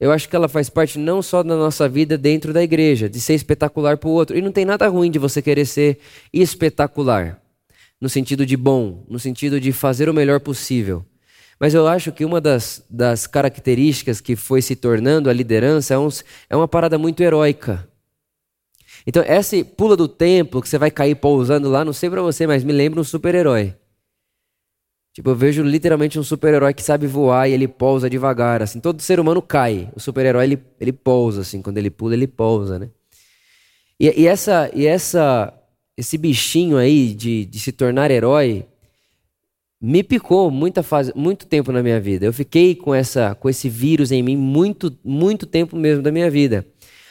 eu 0.00 0.10
acho 0.10 0.28
que 0.28 0.34
ela 0.34 0.48
faz 0.48 0.68
parte 0.68 0.98
não 0.98 1.22
só 1.22 1.44
da 1.44 1.54
nossa 1.54 1.88
vida 1.88 2.18
dentro 2.18 2.52
da 2.52 2.60
igreja, 2.60 3.08
de 3.08 3.20
ser 3.20 3.34
espetacular 3.34 3.96
para 3.96 4.08
o 4.08 4.12
outro. 4.12 4.36
E 4.36 4.42
não 4.42 4.50
tem 4.50 4.64
nada 4.64 4.88
ruim 4.88 5.12
de 5.12 5.18
você 5.20 5.40
querer 5.40 5.64
ser 5.64 6.00
espetacular, 6.32 7.40
no 8.00 8.08
sentido 8.08 8.44
de 8.44 8.56
bom, 8.56 9.06
no 9.08 9.20
sentido 9.20 9.60
de 9.60 9.70
fazer 9.70 10.08
o 10.08 10.14
melhor 10.14 10.40
possível. 10.40 11.06
Mas 11.62 11.74
eu 11.74 11.86
acho 11.86 12.10
que 12.10 12.24
uma 12.24 12.40
das, 12.40 12.84
das 12.90 13.28
características 13.28 14.20
que 14.20 14.34
foi 14.34 14.60
se 14.60 14.74
tornando 14.74 15.30
a 15.30 15.32
liderança 15.32 15.94
é, 15.94 15.98
um, 15.98 16.08
é 16.50 16.56
uma 16.56 16.66
parada 16.66 16.98
muito 16.98 17.22
heróica. 17.22 17.88
Então, 19.06 19.22
esse 19.22 19.62
pula 19.62 19.96
do 19.96 20.08
templo 20.08 20.60
que 20.60 20.68
você 20.68 20.76
vai 20.76 20.90
cair 20.90 21.14
pousando 21.14 21.70
lá, 21.70 21.84
não 21.84 21.92
sei 21.92 22.10
para 22.10 22.20
você, 22.20 22.48
mas 22.48 22.64
me 22.64 22.72
lembra 22.72 23.00
um 23.00 23.04
super-herói. 23.04 23.76
Tipo, 25.12 25.30
eu 25.30 25.36
vejo 25.36 25.62
literalmente 25.62 26.18
um 26.18 26.24
super-herói 26.24 26.74
que 26.74 26.82
sabe 26.82 27.06
voar 27.06 27.48
e 27.48 27.52
ele 27.52 27.68
pousa 27.68 28.10
devagar, 28.10 28.60
assim. 28.60 28.80
Todo 28.80 29.00
ser 29.00 29.20
humano 29.20 29.40
cai. 29.40 29.88
O 29.94 30.00
super-herói, 30.00 30.42
ele, 30.42 30.58
ele 30.80 30.92
pousa, 30.92 31.42
assim. 31.42 31.62
Quando 31.62 31.78
ele 31.78 31.90
pula, 31.90 32.14
ele 32.14 32.26
pousa, 32.26 32.76
né? 32.76 32.90
E, 34.00 34.22
e, 34.22 34.26
essa, 34.26 34.68
e 34.74 34.84
essa, 34.84 35.54
esse 35.96 36.18
bichinho 36.18 36.76
aí 36.76 37.14
de, 37.14 37.44
de 37.44 37.60
se 37.60 37.70
tornar 37.70 38.10
herói 38.10 38.66
me 39.82 40.04
picou 40.04 40.48
muita 40.48 40.80
fase, 40.80 41.12
muito 41.16 41.44
tempo 41.44 41.72
na 41.72 41.82
minha 41.82 41.98
vida. 41.98 42.24
Eu 42.24 42.32
fiquei 42.32 42.76
com, 42.76 42.94
essa, 42.94 43.34
com 43.34 43.50
esse 43.50 43.68
vírus 43.68 44.12
em 44.12 44.22
mim 44.22 44.36
muito, 44.36 44.96
muito 45.04 45.44
tempo 45.44 45.76
mesmo 45.76 46.00
da 46.04 46.12
minha 46.12 46.30
vida. 46.30 46.64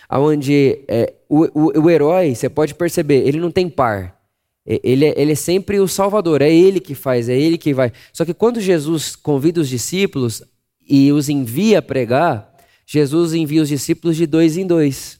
Onde 0.09 0.85
é, 0.87 1.13
o, 1.27 1.43
o, 1.53 1.81
o 1.81 1.89
herói, 1.89 2.33
você 2.33 2.49
pode 2.49 2.73
perceber, 2.73 3.27
ele 3.27 3.41
não 3.41 3.51
tem 3.51 3.67
par. 3.67 4.17
Ele 4.65 5.05
é, 5.05 5.19
ele 5.19 5.33
é 5.33 5.35
sempre 5.35 5.81
o 5.81 5.87
Salvador, 5.87 6.41
é 6.41 6.49
ele 6.49 6.79
que 6.79 6.95
faz, 6.95 7.27
é 7.27 7.37
ele 7.37 7.57
que 7.57 7.73
vai. 7.73 7.91
Só 8.13 8.23
que 8.23 8.33
quando 8.33 8.61
Jesus 8.61 9.17
convida 9.17 9.59
os 9.59 9.67
discípulos 9.67 10.41
e 10.87 11.11
os 11.11 11.27
envia 11.27 11.79
a 11.79 11.81
pregar, 11.81 12.55
Jesus 12.85 13.33
envia 13.33 13.61
os 13.61 13.69
discípulos 13.69 14.15
de 14.15 14.25
dois 14.25 14.55
em 14.55 14.65
dois. 14.65 15.19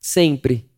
Sempre. 0.00 0.68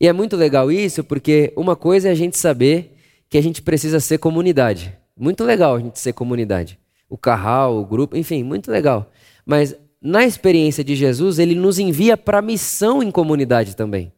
E 0.00 0.06
é 0.06 0.12
muito 0.12 0.36
legal 0.36 0.70
isso, 0.70 1.02
porque 1.02 1.52
uma 1.56 1.74
coisa 1.74 2.08
é 2.08 2.12
a 2.12 2.14
gente 2.14 2.38
saber 2.38 2.99
que 3.30 3.38
a 3.38 3.42
gente 3.42 3.62
precisa 3.62 4.00
ser 4.00 4.18
comunidade. 4.18 4.98
Muito 5.16 5.44
legal 5.44 5.76
a 5.76 5.80
gente 5.80 5.98
ser 5.98 6.12
comunidade. 6.12 6.78
O 7.08 7.16
carral, 7.16 7.78
o 7.78 7.86
grupo, 7.86 8.16
enfim, 8.16 8.42
muito 8.42 8.70
legal. 8.70 9.10
Mas 9.46 9.74
na 10.02 10.24
experiência 10.24 10.82
de 10.82 10.96
Jesus, 10.96 11.38
ele 11.38 11.54
nos 11.54 11.78
envia 11.78 12.16
para 12.16 12.42
missão 12.42 13.02
em 13.02 13.10
comunidade 13.10 13.76
também. 13.76 14.12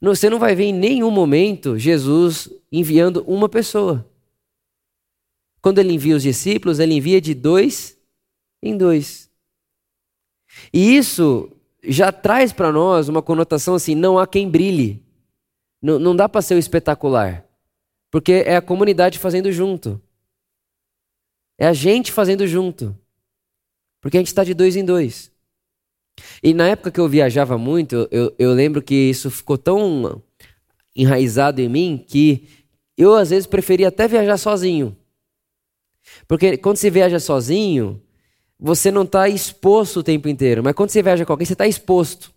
Você 0.00 0.30
não 0.30 0.38
vai 0.38 0.54
ver 0.54 0.64
em 0.64 0.72
nenhum 0.72 1.10
momento 1.10 1.78
Jesus 1.78 2.48
enviando 2.70 3.24
uma 3.26 3.48
pessoa. 3.48 4.08
Quando 5.60 5.78
ele 5.78 5.92
envia 5.92 6.16
os 6.16 6.22
discípulos, 6.22 6.78
ele 6.78 6.94
envia 6.94 7.20
de 7.20 7.34
dois 7.34 7.98
em 8.62 8.76
dois. 8.76 9.28
E 10.72 10.96
isso 10.96 11.50
já 11.82 12.12
traz 12.12 12.52
para 12.52 12.70
nós 12.70 13.08
uma 13.08 13.22
conotação 13.22 13.74
assim: 13.74 13.94
não 13.94 14.18
há 14.18 14.26
quem 14.26 14.48
brilhe. 14.48 15.04
Não, 15.82 15.98
não 15.98 16.14
dá 16.14 16.28
para 16.28 16.42
ser 16.42 16.54
o 16.54 16.58
espetacular. 16.58 17.45
Porque 18.16 18.32
é 18.46 18.56
a 18.56 18.62
comunidade 18.62 19.18
fazendo 19.18 19.52
junto. 19.52 20.00
É 21.58 21.66
a 21.66 21.74
gente 21.74 22.10
fazendo 22.10 22.46
junto. 22.46 22.96
Porque 24.00 24.16
a 24.16 24.20
gente 24.20 24.28
está 24.28 24.42
de 24.42 24.54
dois 24.54 24.74
em 24.74 24.82
dois. 24.82 25.30
E 26.42 26.54
na 26.54 26.66
época 26.66 26.90
que 26.90 26.98
eu 26.98 27.06
viajava 27.10 27.58
muito, 27.58 28.08
eu, 28.10 28.34
eu 28.38 28.54
lembro 28.54 28.80
que 28.80 28.94
isso 28.94 29.30
ficou 29.30 29.58
tão 29.58 30.22
enraizado 30.96 31.60
em 31.60 31.68
mim 31.68 32.02
que 32.08 32.48
eu 32.96 33.14
às 33.14 33.28
vezes 33.28 33.46
preferia 33.46 33.88
até 33.88 34.08
viajar 34.08 34.38
sozinho. 34.38 34.96
Porque 36.26 36.56
quando 36.56 36.78
você 36.78 36.88
viaja 36.88 37.20
sozinho, 37.20 38.02
você 38.58 38.90
não 38.90 39.02
está 39.02 39.28
exposto 39.28 40.00
o 40.00 40.02
tempo 40.02 40.26
inteiro. 40.26 40.64
Mas 40.64 40.72
quando 40.72 40.88
você 40.88 41.02
viaja 41.02 41.26
com 41.26 41.34
alguém, 41.34 41.44
você 41.44 41.52
está 41.52 41.66
exposto. 41.66 42.32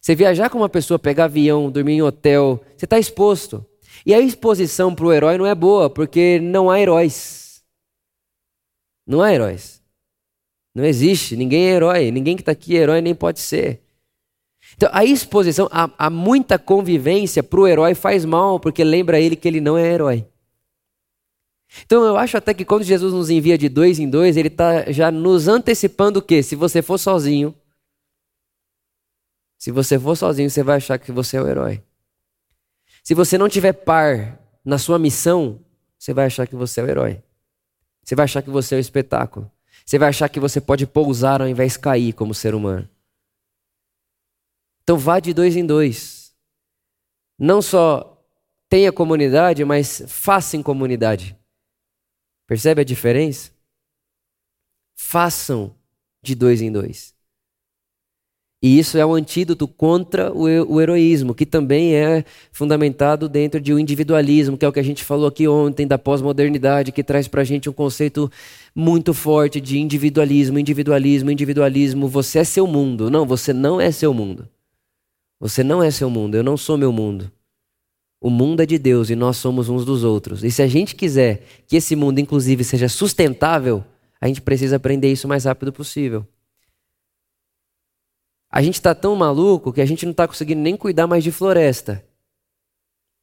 Você 0.00 0.14
viajar 0.14 0.50
com 0.50 0.58
uma 0.58 0.68
pessoa, 0.68 1.00
pegar 1.00 1.24
avião, 1.24 1.68
dormir 1.68 1.94
em 1.94 2.02
hotel, 2.02 2.62
você 2.76 2.84
está 2.84 2.96
exposto. 2.96 3.66
E 4.06 4.12
a 4.12 4.20
exposição 4.20 4.94
para 4.94 5.06
o 5.06 5.12
herói 5.12 5.38
não 5.38 5.46
é 5.46 5.54
boa, 5.54 5.88
porque 5.88 6.38
não 6.40 6.70
há 6.70 6.80
heróis. 6.80 7.62
Não 9.06 9.22
há 9.22 9.32
heróis. 9.32 9.82
Não 10.74 10.84
existe, 10.84 11.36
ninguém 11.36 11.66
é 11.66 11.70
herói, 11.70 12.10
ninguém 12.10 12.36
que 12.36 12.42
está 12.42 12.52
aqui 12.52 12.76
é 12.76 12.80
herói 12.80 13.00
nem 13.00 13.14
pode 13.14 13.40
ser. 13.40 13.82
Então, 14.76 14.88
a 14.92 15.04
exposição, 15.04 15.68
há, 15.70 15.90
há 15.96 16.10
muita 16.10 16.58
convivência 16.58 17.42
para 17.42 17.60
o 17.60 17.66
herói 17.66 17.94
faz 17.94 18.24
mal, 18.24 18.58
porque 18.58 18.82
lembra 18.82 19.20
ele 19.20 19.36
que 19.36 19.46
ele 19.46 19.60
não 19.60 19.78
é 19.78 19.86
herói. 19.86 20.26
Então, 21.84 22.04
eu 22.04 22.16
acho 22.16 22.36
até 22.36 22.52
que 22.52 22.64
quando 22.64 22.82
Jesus 22.82 23.12
nos 23.12 23.30
envia 23.30 23.56
de 23.56 23.68
dois 23.68 23.98
em 23.98 24.08
dois, 24.08 24.36
ele 24.36 24.48
está 24.48 24.90
já 24.90 25.10
nos 25.10 25.48
antecipando 25.48 26.18
o 26.18 26.22
quê? 26.22 26.42
Se 26.42 26.56
você 26.56 26.82
for 26.82 26.98
sozinho, 26.98 27.54
se 29.58 29.70
você 29.70 29.98
for 29.98 30.16
sozinho, 30.16 30.50
você 30.50 30.62
vai 30.62 30.76
achar 30.76 30.98
que 30.98 31.12
você 31.12 31.36
é 31.36 31.42
o 31.42 31.48
herói. 31.48 31.82
Se 33.04 33.14
você 33.14 33.36
não 33.36 33.50
tiver 33.50 33.74
par 33.74 34.40
na 34.64 34.78
sua 34.78 34.98
missão, 34.98 35.62
você 35.98 36.14
vai 36.14 36.24
achar 36.24 36.46
que 36.46 36.56
você 36.56 36.80
é 36.80 36.84
o 36.84 36.88
herói. 36.88 37.22
Você 38.02 38.14
vai 38.14 38.24
achar 38.24 38.42
que 38.42 38.48
você 38.48 38.74
é 38.74 38.78
o 38.78 38.80
espetáculo. 38.80 39.50
Você 39.84 39.98
vai 39.98 40.08
achar 40.08 40.28
que 40.30 40.40
você 40.40 40.58
pode 40.58 40.86
pousar 40.86 41.42
ao 41.42 41.48
invés 41.48 41.74
de 41.74 41.80
cair 41.80 42.14
como 42.14 42.34
ser 42.34 42.54
humano. 42.54 42.88
Então 44.82 44.96
vá 44.96 45.20
de 45.20 45.34
dois 45.34 45.54
em 45.54 45.66
dois. 45.66 46.34
Não 47.38 47.60
só 47.60 48.26
tenha 48.70 48.90
comunidade, 48.90 49.64
mas 49.66 50.02
faça 50.08 50.56
em 50.56 50.62
comunidade. 50.62 51.38
Percebe 52.46 52.80
a 52.80 52.84
diferença? 52.84 53.52
Façam 54.94 55.74
de 56.22 56.34
dois 56.34 56.62
em 56.62 56.72
dois. 56.72 57.13
E 58.64 58.78
isso 58.78 58.96
é 58.96 59.04
o 59.04 59.10
um 59.10 59.14
antídoto 59.14 59.68
contra 59.68 60.32
o, 60.32 60.80
heroísmo, 60.80 61.34
que 61.34 61.44
também 61.44 61.94
é 61.94 62.24
fundamentado 62.50 63.28
dentro 63.28 63.60
de 63.60 63.74
um 63.74 63.78
individualismo, 63.78 64.56
que 64.56 64.64
é 64.64 64.68
o 64.68 64.72
que 64.72 64.80
a 64.80 64.82
gente 64.82 65.04
falou 65.04 65.26
aqui 65.26 65.46
ontem, 65.46 65.86
da 65.86 65.98
pós-modernidade, 65.98 66.90
que 66.90 67.04
traz 67.04 67.28
para 67.28 67.42
a 67.42 67.44
gente 67.44 67.68
um 67.68 67.74
conceito 67.74 68.32
muito 68.74 69.12
forte 69.12 69.60
de 69.60 69.78
individualismo, 69.78 70.58
individualismo, 70.58 71.30
individualismo. 71.30 72.08
Você 72.08 72.38
é 72.38 72.44
seu 72.44 72.66
mundo. 72.66 73.10
Não, 73.10 73.26
você 73.26 73.52
não 73.52 73.78
é 73.78 73.90
seu 73.90 74.14
mundo. 74.14 74.48
Você 75.38 75.62
não 75.62 75.82
é 75.82 75.90
seu 75.90 76.08
mundo, 76.08 76.34
eu 76.34 76.42
não 76.42 76.56
sou 76.56 76.78
meu 76.78 76.90
mundo. 76.90 77.30
O 78.18 78.30
mundo 78.30 78.62
é 78.62 78.66
de 78.66 78.78
Deus 78.78 79.10
e 79.10 79.14
nós 79.14 79.36
somos 79.36 79.68
uns 79.68 79.84
dos 79.84 80.04
outros. 80.04 80.42
E 80.42 80.50
se 80.50 80.62
a 80.62 80.66
gente 80.66 80.94
quiser 80.94 81.42
que 81.66 81.76
esse 81.76 81.94
mundo, 81.94 82.18
inclusive, 82.18 82.64
seja 82.64 82.88
sustentável, 82.88 83.84
a 84.18 84.26
gente 84.26 84.40
precisa 84.40 84.76
aprender 84.76 85.12
isso 85.12 85.26
o 85.26 85.28
mais 85.28 85.44
rápido 85.44 85.70
possível. 85.70 86.26
A 88.54 88.62
gente 88.62 88.74
está 88.74 88.94
tão 88.94 89.16
maluco 89.16 89.72
que 89.72 89.80
a 89.80 89.84
gente 89.84 90.06
não 90.06 90.12
está 90.12 90.28
conseguindo 90.28 90.60
nem 90.60 90.76
cuidar 90.76 91.08
mais 91.08 91.24
de 91.24 91.32
floresta. 91.32 92.04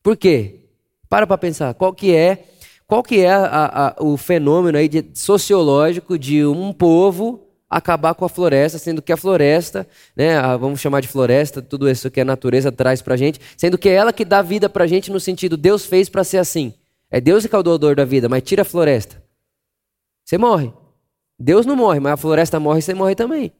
Por 0.03 0.17
quê? 0.17 0.65
Para 1.07 1.25
para 1.25 1.38
pensar. 1.38 1.73
Qual 1.73 1.93
que 1.93 2.13
é, 2.13 2.50
qual 2.85 3.01
que 3.01 3.21
é 3.21 3.31
a, 3.31 3.95
a, 3.97 4.03
o 4.03 4.17
fenômeno 4.17 4.77
aí 4.77 4.89
de, 4.89 5.05
sociológico 5.13 6.19
de 6.19 6.45
um 6.45 6.73
povo 6.73 7.47
acabar 7.69 8.13
com 8.13 8.25
a 8.25 8.29
floresta, 8.29 8.77
sendo 8.77 9.01
que 9.01 9.13
a 9.13 9.15
floresta, 9.15 9.88
né, 10.17 10.35
a, 10.35 10.57
vamos 10.57 10.81
chamar 10.81 11.00
de 11.00 11.07
floresta, 11.07 11.61
tudo 11.61 11.89
isso 11.89 12.11
que 12.11 12.19
a 12.19 12.25
natureza 12.25 12.69
traz 12.69 13.01
para 13.01 13.15
gente, 13.15 13.39
sendo 13.55 13.77
que 13.77 13.88
é 13.88 13.93
ela 13.93 14.11
que 14.11 14.25
dá 14.25 14.41
vida 14.41 14.67
para 14.67 14.85
gente 14.85 15.09
no 15.13 15.19
sentido 15.21 15.55
Deus 15.55 15.85
fez 15.85 16.09
para 16.09 16.25
ser 16.25 16.39
assim. 16.39 16.73
É 17.09 17.21
Deus 17.21 17.45
que 17.45 17.55
é 17.55 17.57
o 17.57 17.63
doador 17.63 17.95
da 17.95 18.03
vida, 18.03 18.27
mas 18.27 18.43
tira 18.43 18.63
a 18.63 18.65
floresta, 18.65 19.23
você 20.25 20.38
morre. 20.38 20.73
Deus 21.39 21.65
não 21.65 21.77
morre, 21.77 22.01
mas 22.01 22.11
a 22.11 22.17
floresta 22.17 22.59
morre, 22.59 22.81
você 22.81 22.93
morre 22.93 23.15
também. 23.15 23.53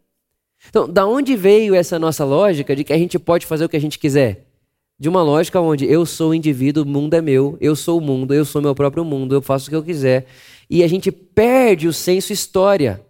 Então, 0.70 0.88
da 0.88 1.06
onde 1.06 1.36
veio 1.36 1.76
essa 1.76 1.98
nossa 1.98 2.24
lógica 2.24 2.76
de 2.76 2.84
que 2.84 2.94
a 2.94 2.98
gente 2.98 3.18
pode 3.18 3.46
fazer 3.46 3.66
o 3.66 3.70
que 3.70 3.78
a 3.78 3.82
gente 3.82 3.98
quiser? 3.98 4.48
De 5.00 5.10
uma 5.10 5.24
lógica 5.24 5.60
onde 5.60 5.86
eu 5.86 6.06
sou 6.06 6.30
o 6.30 6.34
indivíduo, 6.34 6.84
o 6.84 6.88
mundo 6.88 7.16
é 7.16 7.22
meu, 7.22 7.58
eu 7.60 7.76
sou 7.76 7.98
o 7.98 8.02
mundo, 8.02 8.34
eu 8.34 8.46
sou 8.46 8.62
meu 8.62 8.76
próprio 8.76 9.04
mundo, 9.04 9.34
eu 9.34 9.42
faço 9.42 9.68
o 9.68 9.70
que 9.70 9.76
eu 9.76 9.84
quiser. 9.84 10.28
E 10.70 10.84
a 10.84 10.88
gente 10.88 11.12
perde 11.12 11.88
o 11.88 11.94
senso 11.94 12.32
história. 12.32 13.04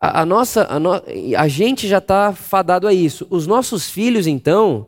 A, 0.00 0.22
a 0.22 0.26
nossa, 0.26 0.66
a, 0.72 0.78
no, 0.78 0.92
a 1.36 1.48
gente 1.48 1.88
já 1.88 1.98
está 1.98 2.32
fadado 2.32 2.86
a 2.86 2.94
isso. 2.94 3.26
Os 3.28 3.46
nossos 3.46 3.90
filhos, 3.90 4.26
então, 4.26 4.86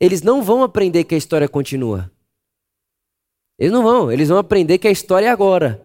eles 0.00 0.22
não 0.22 0.42
vão 0.42 0.62
aprender 0.62 1.04
que 1.04 1.14
a 1.14 1.18
história 1.18 1.48
continua. 1.48 2.10
Eles 3.58 3.72
não 3.72 3.82
vão, 3.82 4.10
eles 4.10 4.28
vão 4.28 4.38
aprender 4.38 4.78
que 4.78 4.88
a 4.88 4.90
história 4.90 5.26
é 5.26 5.30
agora. 5.30 5.84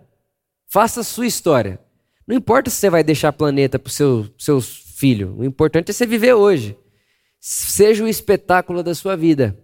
Faça 0.68 1.02
a 1.02 1.04
sua 1.04 1.28
história. 1.28 1.80
Não 2.28 2.36
importa 2.36 2.70
se 2.70 2.78
você 2.78 2.90
vai 2.90 3.04
deixar 3.04 3.34
planeta 3.34 3.78
para 3.78 3.92
seu, 3.92 4.30
seus 4.38 4.78
filhos, 4.96 5.38
o 5.38 5.44
importante 5.44 5.90
é 5.90 5.94
você 5.94 6.06
viver 6.06 6.34
hoje. 6.34 6.78
Seja 7.40 8.04
o 8.04 8.08
espetáculo 8.08 8.82
da 8.82 8.96
sua 8.96 9.18
vida. 9.18 9.58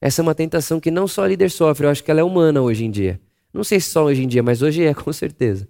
Essa 0.00 0.20
é 0.20 0.22
uma 0.22 0.34
tentação 0.34 0.78
que 0.78 0.90
não 0.90 1.08
só 1.08 1.26
líder 1.26 1.50
sofre, 1.50 1.86
eu 1.86 1.90
acho 1.90 2.04
que 2.04 2.10
ela 2.10 2.20
é 2.20 2.24
humana 2.24 2.60
hoje 2.60 2.84
em 2.84 2.90
dia. 2.90 3.20
Não 3.52 3.64
sei 3.64 3.80
se 3.80 3.90
só 3.90 4.04
hoje 4.04 4.22
em 4.22 4.28
dia, 4.28 4.42
mas 4.42 4.62
hoje 4.62 4.84
é, 4.84 4.92
com 4.94 5.12
certeza. 5.12 5.68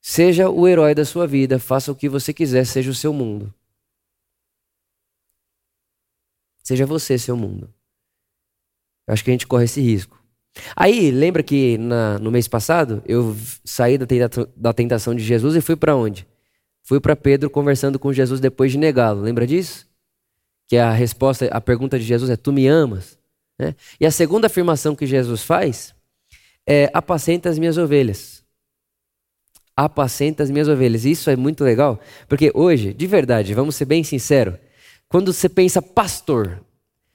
Seja 0.00 0.48
o 0.48 0.66
herói 0.66 0.94
da 0.94 1.04
sua 1.04 1.26
vida, 1.26 1.58
faça 1.58 1.92
o 1.92 1.96
que 1.96 2.08
você 2.08 2.32
quiser, 2.32 2.64
seja 2.64 2.90
o 2.90 2.94
seu 2.94 3.12
mundo. 3.12 3.52
Seja 6.62 6.86
você 6.86 7.18
seu 7.18 7.36
mundo. 7.36 7.72
Eu 9.06 9.14
acho 9.14 9.22
que 9.22 9.30
a 9.30 9.34
gente 9.34 9.46
corre 9.46 9.64
esse 9.64 9.80
risco. 9.80 10.20
Aí, 10.74 11.10
lembra 11.10 11.42
que 11.42 11.78
na, 11.78 12.18
no 12.18 12.30
mês 12.30 12.48
passado 12.48 13.02
eu 13.06 13.36
saí 13.64 13.98
da, 13.98 14.06
tenta, 14.06 14.48
da 14.56 14.72
tentação 14.72 15.14
de 15.14 15.22
Jesus 15.22 15.54
e 15.54 15.60
fui 15.60 15.76
para 15.76 15.94
onde? 15.94 16.26
Fui 16.82 17.00
para 17.00 17.16
Pedro 17.16 17.50
conversando 17.50 17.98
com 17.98 18.12
Jesus 18.12 18.40
depois 18.40 18.72
de 18.72 18.78
negá-lo. 18.78 19.20
Lembra 19.20 19.46
disso? 19.46 19.86
Que 20.68 20.76
a 20.76 20.92
resposta, 20.92 21.46
a 21.46 21.60
pergunta 21.60 21.98
de 21.98 22.04
Jesus 22.04 22.30
é: 22.30 22.36
Tu 22.36 22.52
me 22.52 22.66
amas? 22.66 23.18
Né? 23.58 23.74
E 24.00 24.06
a 24.06 24.10
segunda 24.10 24.46
afirmação 24.46 24.94
que 24.94 25.06
Jesus 25.06 25.42
faz 25.42 25.94
é: 26.66 26.90
Apacenta 26.94 27.48
as 27.48 27.58
minhas 27.58 27.76
ovelhas. 27.76 28.44
Apacenta 29.76 30.42
as 30.42 30.50
minhas 30.50 30.68
ovelhas. 30.68 31.04
Isso 31.04 31.28
é 31.28 31.36
muito 31.36 31.62
legal, 31.62 32.00
porque 32.28 32.50
hoje, 32.54 32.94
de 32.94 33.06
verdade, 33.06 33.52
vamos 33.52 33.76
ser 33.76 33.84
bem 33.84 34.02
sinceros, 34.02 34.54
quando 35.08 35.32
você 35.32 35.48
pensa 35.48 35.82
pastor, 35.82 36.64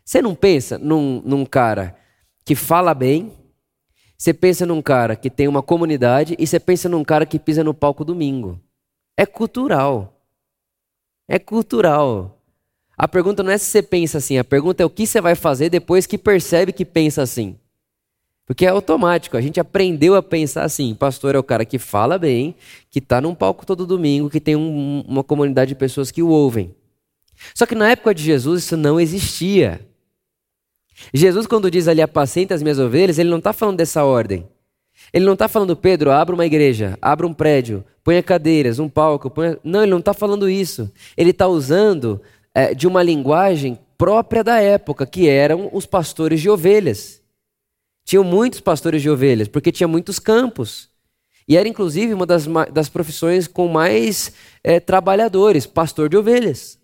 você 0.03 0.21
não 0.21 0.35
pensa 0.35 0.77
num, 0.77 1.21
num 1.25 1.45
cara 1.45 1.95
que 2.43 2.55
fala 2.55 2.93
bem, 2.93 3.31
você 4.17 4.33
pensa 4.33 4.65
num 4.65 4.81
cara 4.81 5.15
que 5.15 5.29
tem 5.29 5.47
uma 5.47 5.63
comunidade 5.63 6.35
e 6.37 6.45
você 6.45 6.59
pensa 6.59 6.87
num 6.87 7.03
cara 7.03 7.25
que 7.25 7.39
pisa 7.39 7.63
no 7.63 7.73
palco 7.73 8.05
domingo. 8.05 8.59
É 9.17 9.25
cultural. 9.25 10.21
É 11.27 11.39
cultural. 11.39 12.39
A 12.97 13.07
pergunta 13.07 13.41
não 13.41 13.51
é 13.51 13.57
se 13.57 13.65
você 13.65 13.81
pensa 13.81 14.19
assim, 14.19 14.37
a 14.37 14.43
pergunta 14.43 14.83
é 14.83 14.85
o 14.85 14.89
que 14.89 15.07
você 15.07 15.19
vai 15.19 15.33
fazer 15.33 15.69
depois 15.69 16.05
que 16.05 16.17
percebe 16.17 16.71
que 16.71 16.85
pensa 16.85 17.21
assim. 17.21 17.57
Porque 18.45 18.65
é 18.65 18.69
automático, 18.69 19.37
a 19.37 19.41
gente 19.41 19.59
aprendeu 19.59 20.13
a 20.13 20.21
pensar 20.21 20.63
assim. 20.63 20.93
Pastor 20.93 21.35
é 21.35 21.39
o 21.39 21.43
cara 21.43 21.63
que 21.65 21.79
fala 21.79 22.19
bem, 22.19 22.53
que 22.89 22.99
está 22.99 23.21
num 23.21 23.33
palco 23.33 23.65
todo 23.65 23.87
domingo, 23.87 24.29
que 24.29 24.39
tem 24.39 24.55
um, 24.55 25.03
uma 25.07 25.23
comunidade 25.23 25.69
de 25.69 25.75
pessoas 25.75 26.11
que 26.11 26.21
o 26.21 26.27
ouvem. 26.27 26.75
Só 27.55 27.65
que 27.65 27.73
na 27.73 27.89
época 27.89 28.13
de 28.13 28.21
Jesus 28.21 28.65
isso 28.65 28.77
não 28.77 28.99
existia. 28.99 29.79
Jesus, 31.13 31.47
quando 31.47 31.71
diz 31.71 31.87
ali 31.87 32.01
apacenta 32.01 32.53
as 32.53 32.61
minhas 32.61 32.79
ovelhas, 32.79 33.19
ele 33.19 33.29
não 33.29 33.37
está 33.37 33.53
falando 33.53 33.77
dessa 33.77 34.03
ordem. 34.03 34.47
Ele 35.13 35.25
não 35.25 35.33
está 35.33 35.47
falando, 35.47 35.75
Pedro, 35.75 36.11
abra 36.11 36.33
uma 36.33 36.45
igreja, 36.45 36.97
abra 37.01 37.25
um 37.25 37.33
prédio, 37.33 37.83
ponha 38.03 38.21
cadeiras, 38.21 38.79
um 38.79 38.87
palco. 38.87 39.29
Ponha... 39.29 39.57
Não, 39.63 39.81
ele 39.81 39.91
não 39.91 39.99
está 39.99 40.13
falando 40.13 40.49
isso. 40.49 40.91
Ele 41.17 41.31
está 41.31 41.47
usando 41.47 42.21
é, 42.53 42.73
de 42.73 42.87
uma 42.87 43.03
linguagem 43.03 43.77
própria 43.97 44.43
da 44.43 44.59
época, 44.59 45.05
que 45.05 45.27
eram 45.27 45.69
os 45.71 45.85
pastores 45.85 46.41
de 46.41 46.49
ovelhas. 46.49 47.21
Tinham 48.03 48.23
muitos 48.23 48.59
pastores 48.59 49.01
de 49.01 49.09
ovelhas, 49.09 49.47
porque 49.47 49.71
tinha 49.71 49.87
muitos 49.87 50.17
campos. 50.17 50.89
E 51.47 51.57
era 51.57 51.67
inclusive 51.67 52.13
uma 52.13 52.25
das, 52.25 52.47
das 52.71 52.89
profissões 52.89 53.47
com 53.47 53.67
mais 53.67 54.33
é, 54.63 54.79
trabalhadores, 54.79 55.65
pastor 55.65 56.09
de 56.09 56.17
ovelhas. 56.17 56.79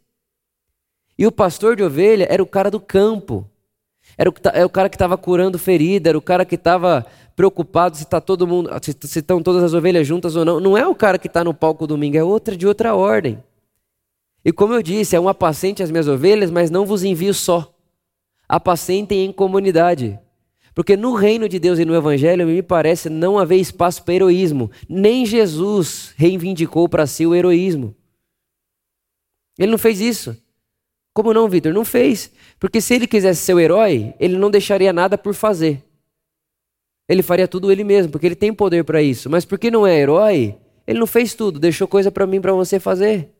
E 1.18 1.26
o 1.26 1.32
pastor 1.32 1.76
de 1.76 1.84
ovelha 1.84 2.28
era 2.30 2.44
o 2.44 2.48
cara 2.48 2.70
do 2.70 2.80
campo. 2.80 3.50
Era 4.18 4.30
o, 4.30 4.34
era 4.52 4.66
o 4.66 4.70
cara 4.70 4.90
que 4.90 4.96
estava 4.96 5.18
curando 5.18 5.60
ferida, 5.60 6.10
era 6.10 6.18
o 6.18 6.22
cara 6.22 6.44
que 6.44 6.56
estava 6.56 7.06
preocupado 7.36 7.96
se 7.96 8.04
está 8.04 8.20
todo 8.20 8.48
mundo, 8.48 8.70
se, 8.82 9.20
estão 9.20 9.44
todas 9.44 9.64
as 9.64 9.74
ovelhas 9.74 10.08
juntas 10.08 10.36
ou 10.36 10.44
não. 10.44 10.60
Não 10.60 10.76
é 10.76 10.88
o 10.88 10.96
cara 10.96 11.20
que 11.20 11.28
está 11.28 11.44
no 11.44 11.54
palco 11.54 11.86
domingo, 11.86 12.18
é 12.18 12.24
outra 12.24 12.58
de 12.58 12.66
outra 12.66 12.96
ordem. 12.96 13.44
E 14.44 14.52
como 14.52 14.74
eu 14.74 14.82
disse, 14.82 15.16
é 15.16 15.20
um 15.20 15.30
apacente 15.30 15.84
as 15.84 15.92
minhas 15.92 16.08
ovelhas, 16.08 16.50
mas 16.50 16.72
não 16.72 16.86
vos 16.86 17.04
envio 17.04 17.34
só. 17.34 17.72
Apacentem 18.50 19.26
em 19.26 19.32
comunidade. 19.32 20.20
Porque 20.74 20.96
no 20.96 21.14
reino 21.14 21.50
de 21.50 21.60
Deus 21.60 21.80
e 21.80 21.86
no 21.86 21.96
Evangelho, 21.96 22.48
me 22.48 22.62
parece 22.62 23.10
não 23.10 23.38
haver 23.38 23.58
espaço 23.58 24.04
para 24.04 24.14
heroísmo. 24.14 24.72
Nem 24.88 25.26
Jesus 25.26 26.14
reivindicou 26.16 26.88
para 26.88 27.06
si 27.06 27.26
o 27.26 27.36
heroísmo. 27.36 27.96
Ele 29.60 29.72
não 29.72 29.78
fez 29.78 30.00
isso. 30.00 30.38
Como 31.18 31.34
não, 31.34 31.50
Vitor? 31.50 31.74
Não 31.74 31.84
fez. 31.84 32.32
Porque 32.60 32.80
se 32.80 32.94
ele 32.94 33.08
quisesse 33.08 33.42
ser 33.42 33.56
o 33.56 33.60
herói, 33.60 34.14
ele 34.20 34.38
não 34.38 34.52
deixaria 34.52 34.94
nada 34.94 35.18
por 35.18 35.34
fazer. 35.34 35.84
Ele 37.10 37.24
faria 37.24 37.48
tudo 37.48 37.72
ele 37.72 37.84
mesmo, 37.84 38.12
porque 38.12 38.28
ele 38.28 38.36
tem 38.36 38.54
poder 38.54 38.84
para 38.84 39.02
isso. 39.02 39.28
Mas 39.28 39.44
porque 39.44 39.72
não 39.72 39.88
é 39.88 39.98
herói, 39.98 40.56
ele 40.86 41.00
não 41.00 41.08
fez 41.08 41.34
tudo, 41.34 41.60
deixou 41.60 41.88
coisa 41.88 42.12
para 42.12 42.28
mim, 42.28 42.40
para 42.40 42.54
você 42.54 42.80
fazer. 42.80 43.32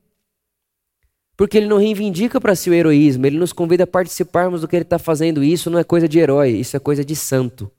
Porque 1.38 1.56
ele 1.56 1.68
não 1.68 1.78
reivindica 1.78 2.42
para 2.42 2.56
si 2.56 2.68
o 2.72 2.74
heroísmo, 2.74 3.28
ele 3.28 3.38
nos 3.38 3.54
convida 3.54 3.84
a 3.84 3.88
participarmos 3.88 4.62
do 4.62 4.68
que 4.68 4.76
ele 4.76 4.82
está 4.82 4.98
fazendo. 4.98 5.44
Isso 5.44 5.70
não 5.70 5.78
é 5.78 5.84
coisa 5.84 6.08
de 6.08 6.18
herói, 6.18 6.54
isso 6.54 6.76
é 6.76 6.80
coisa 6.80 7.06
de 7.06 7.16
santo. 7.16 7.70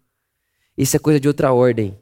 Isso 0.77 0.95
é 0.95 1.01
coisa 1.01 1.19
de 1.19 1.27
outra 1.27 1.53
ordem. 1.53 1.99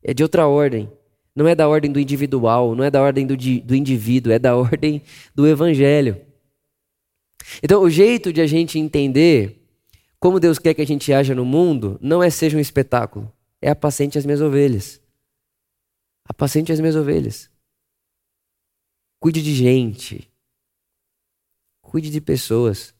É 0.00 0.14
de 0.14 0.22
outra 0.22 0.46
ordem. 0.46 0.88
Não 1.34 1.48
é 1.48 1.56
da 1.56 1.68
ordem 1.68 1.90
do 1.90 1.98
individual, 1.98 2.76
não 2.76 2.84
é 2.84 2.90
da 2.90 3.02
ordem 3.02 3.26
do, 3.26 3.36
do 3.36 3.74
indivíduo, 3.74 4.32
é 4.32 4.38
da 4.38 4.54
ordem 4.56 5.02
do 5.34 5.44
evangelho. 5.44 6.24
Então, 7.62 7.82
o 7.82 7.90
jeito 7.90 8.32
de 8.32 8.40
a 8.40 8.46
gente 8.46 8.78
entender 8.78 9.62
como 10.18 10.40
Deus 10.40 10.58
quer 10.58 10.74
que 10.74 10.82
a 10.82 10.86
gente 10.86 11.12
haja 11.12 11.34
no 11.34 11.44
mundo 11.44 11.98
não 12.00 12.22
é 12.22 12.30
seja 12.30 12.56
um 12.56 12.60
espetáculo, 12.60 13.32
é 13.60 13.70
apacente 13.70 14.18
as 14.18 14.24
minhas 14.24 14.40
ovelhas. 14.40 15.00
Apacente 16.28 16.72
as 16.72 16.80
minhas 16.80 16.96
ovelhas. 16.96 17.50
Cuide 19.20 19.42
de 19.42 19.54
gente. 19.54 20.30
Cuide 21.80 22.10
de 22.10 22.20
pessoas. 22.20 22.94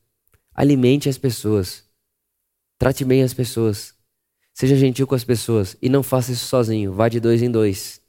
Alimente 0.54 1.08
as 1.08 1.18
pessoas. 1.18 1.84
Trate 2.78 3.04
bem 3.04 3.22
as 3.22 3.34
pessoas. 3.34 3.94
Seja 4.54 4.76
gentil 4.76 5.06
com 5.06 5.14
as 5.14 5.24
pessoas. 5.24 5.76
E 5.82 5.88
não 5.88 6.02
faça 6.02 6.32
isso 6.32 6.46
sozinho. 6.46 6.92
Vá 6.92 7.08
de 7.08 7.20
dois 7.20 7.42
em 7.42 7.50
dois. 7.50 8.00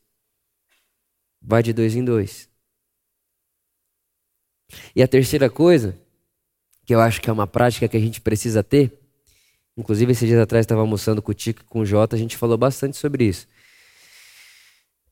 Vá 1.41 1.61
de 1.61 1.73
dois 1.73 1.95
em 1.95 2.03
dois. 2.03 2.49
E 4.95 5.01
a 5.01 5.07
terceira 5.07 5.49
coisa, 5.49 5.99
que 6.87 6.95
eu 6.95 7.01
acho 7.01 7.19
que 7.21 7.29
é 7.29 7.33
uma 7.33 7.45
prática 7.45 7.85
que 7.85 7.97
a 7.97 7.99
gente 7.99 8.21
precisa 8.21 8.63
ter, 8.63 8.97
inclusive 9.75 10.13
esses 10.13 10.25
dias 10.25 10.39
atrás 10.39 10.63
estava 10.63 10.79
almoçando 10.79 11.21
com 11.21 11.31
o 11.31 11.35
Tico 11.35 11.61
e 11.61 11.65
com 11.65 11.81
o 11.81 11.85
Jota, 11.85 12.15
a 12.15 12.19
gente 12.19 12.37
falou 12.37 12.57
bastante 12.57 12.95
sobre 12.95 13.25
isso. 13.25 13.45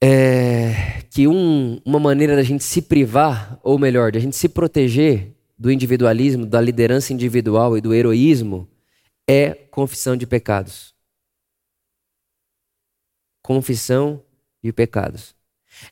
É 0.02 1.04
que 1.12 1.28
um, 1.28 1.82
uma 1.84 2.00
maneira 2.00 2.34
da 2.34 2.44
gente 2.44 2.64
se 2.64 2.82
privar, 2.82 3.60
ou 3.62 3.78
melhor, 3.78 4.14
da 4.14 4.20
gente 4.20 4.38
se 4.38 4.48
proteger 4.48 5.34
do 5.58 5.70
individualismo, 5.70 6.46
da 6.46 6.62
liderança 6.62 7.12
individual 7.12 7.78
e 7.78 7.82
do 7.82 7.94
heroísmo 7.94 8.70
é 9.28 9.54
confissão 9.54 10.16
de 10.16 10.26
pecados. 10.26 10.94
Confissão 13.42 14.24
de 14.64 14.72
pecados. 14.72 15.36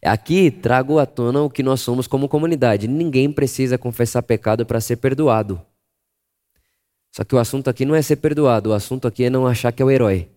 Aqui 0.01 0.49
trago 0.49 0.97
à 0.97 1.05
tona 1.05 1.41
o 1.41 1.49
que 1.49 1.61
nós 1.61 1.81
somos 1.81 2.07
como 2.07 2.29
comunidade. 2.29 2.87
Ninguém 2.87 3.29
precisa 3.29 3.77
confessar 3.77 4.23
pecado 4.23 4.65
para 4.65 4.79
ser 4.79 4.95
perdoado. 4.95 5.61
Só 7.15 7.23
que 7.23 7.35
o 7.35 7.37
assunto 7.37 7.69
aqui 7.69 7.85
não 7.85 7.93
é 7.93 8.01
ser 8.01 8.15
perdoado, 8.15 8.71
o 8.71 8.73
assunto 8.73 9.07
aqui 9.07 9.25
é 9.25 9.29
não 9.29 9.45
achar 9.45 9.71
que 9.71 9.83
é 9.83 9.85
o 9.85 9.91
herói. 9.91 10.27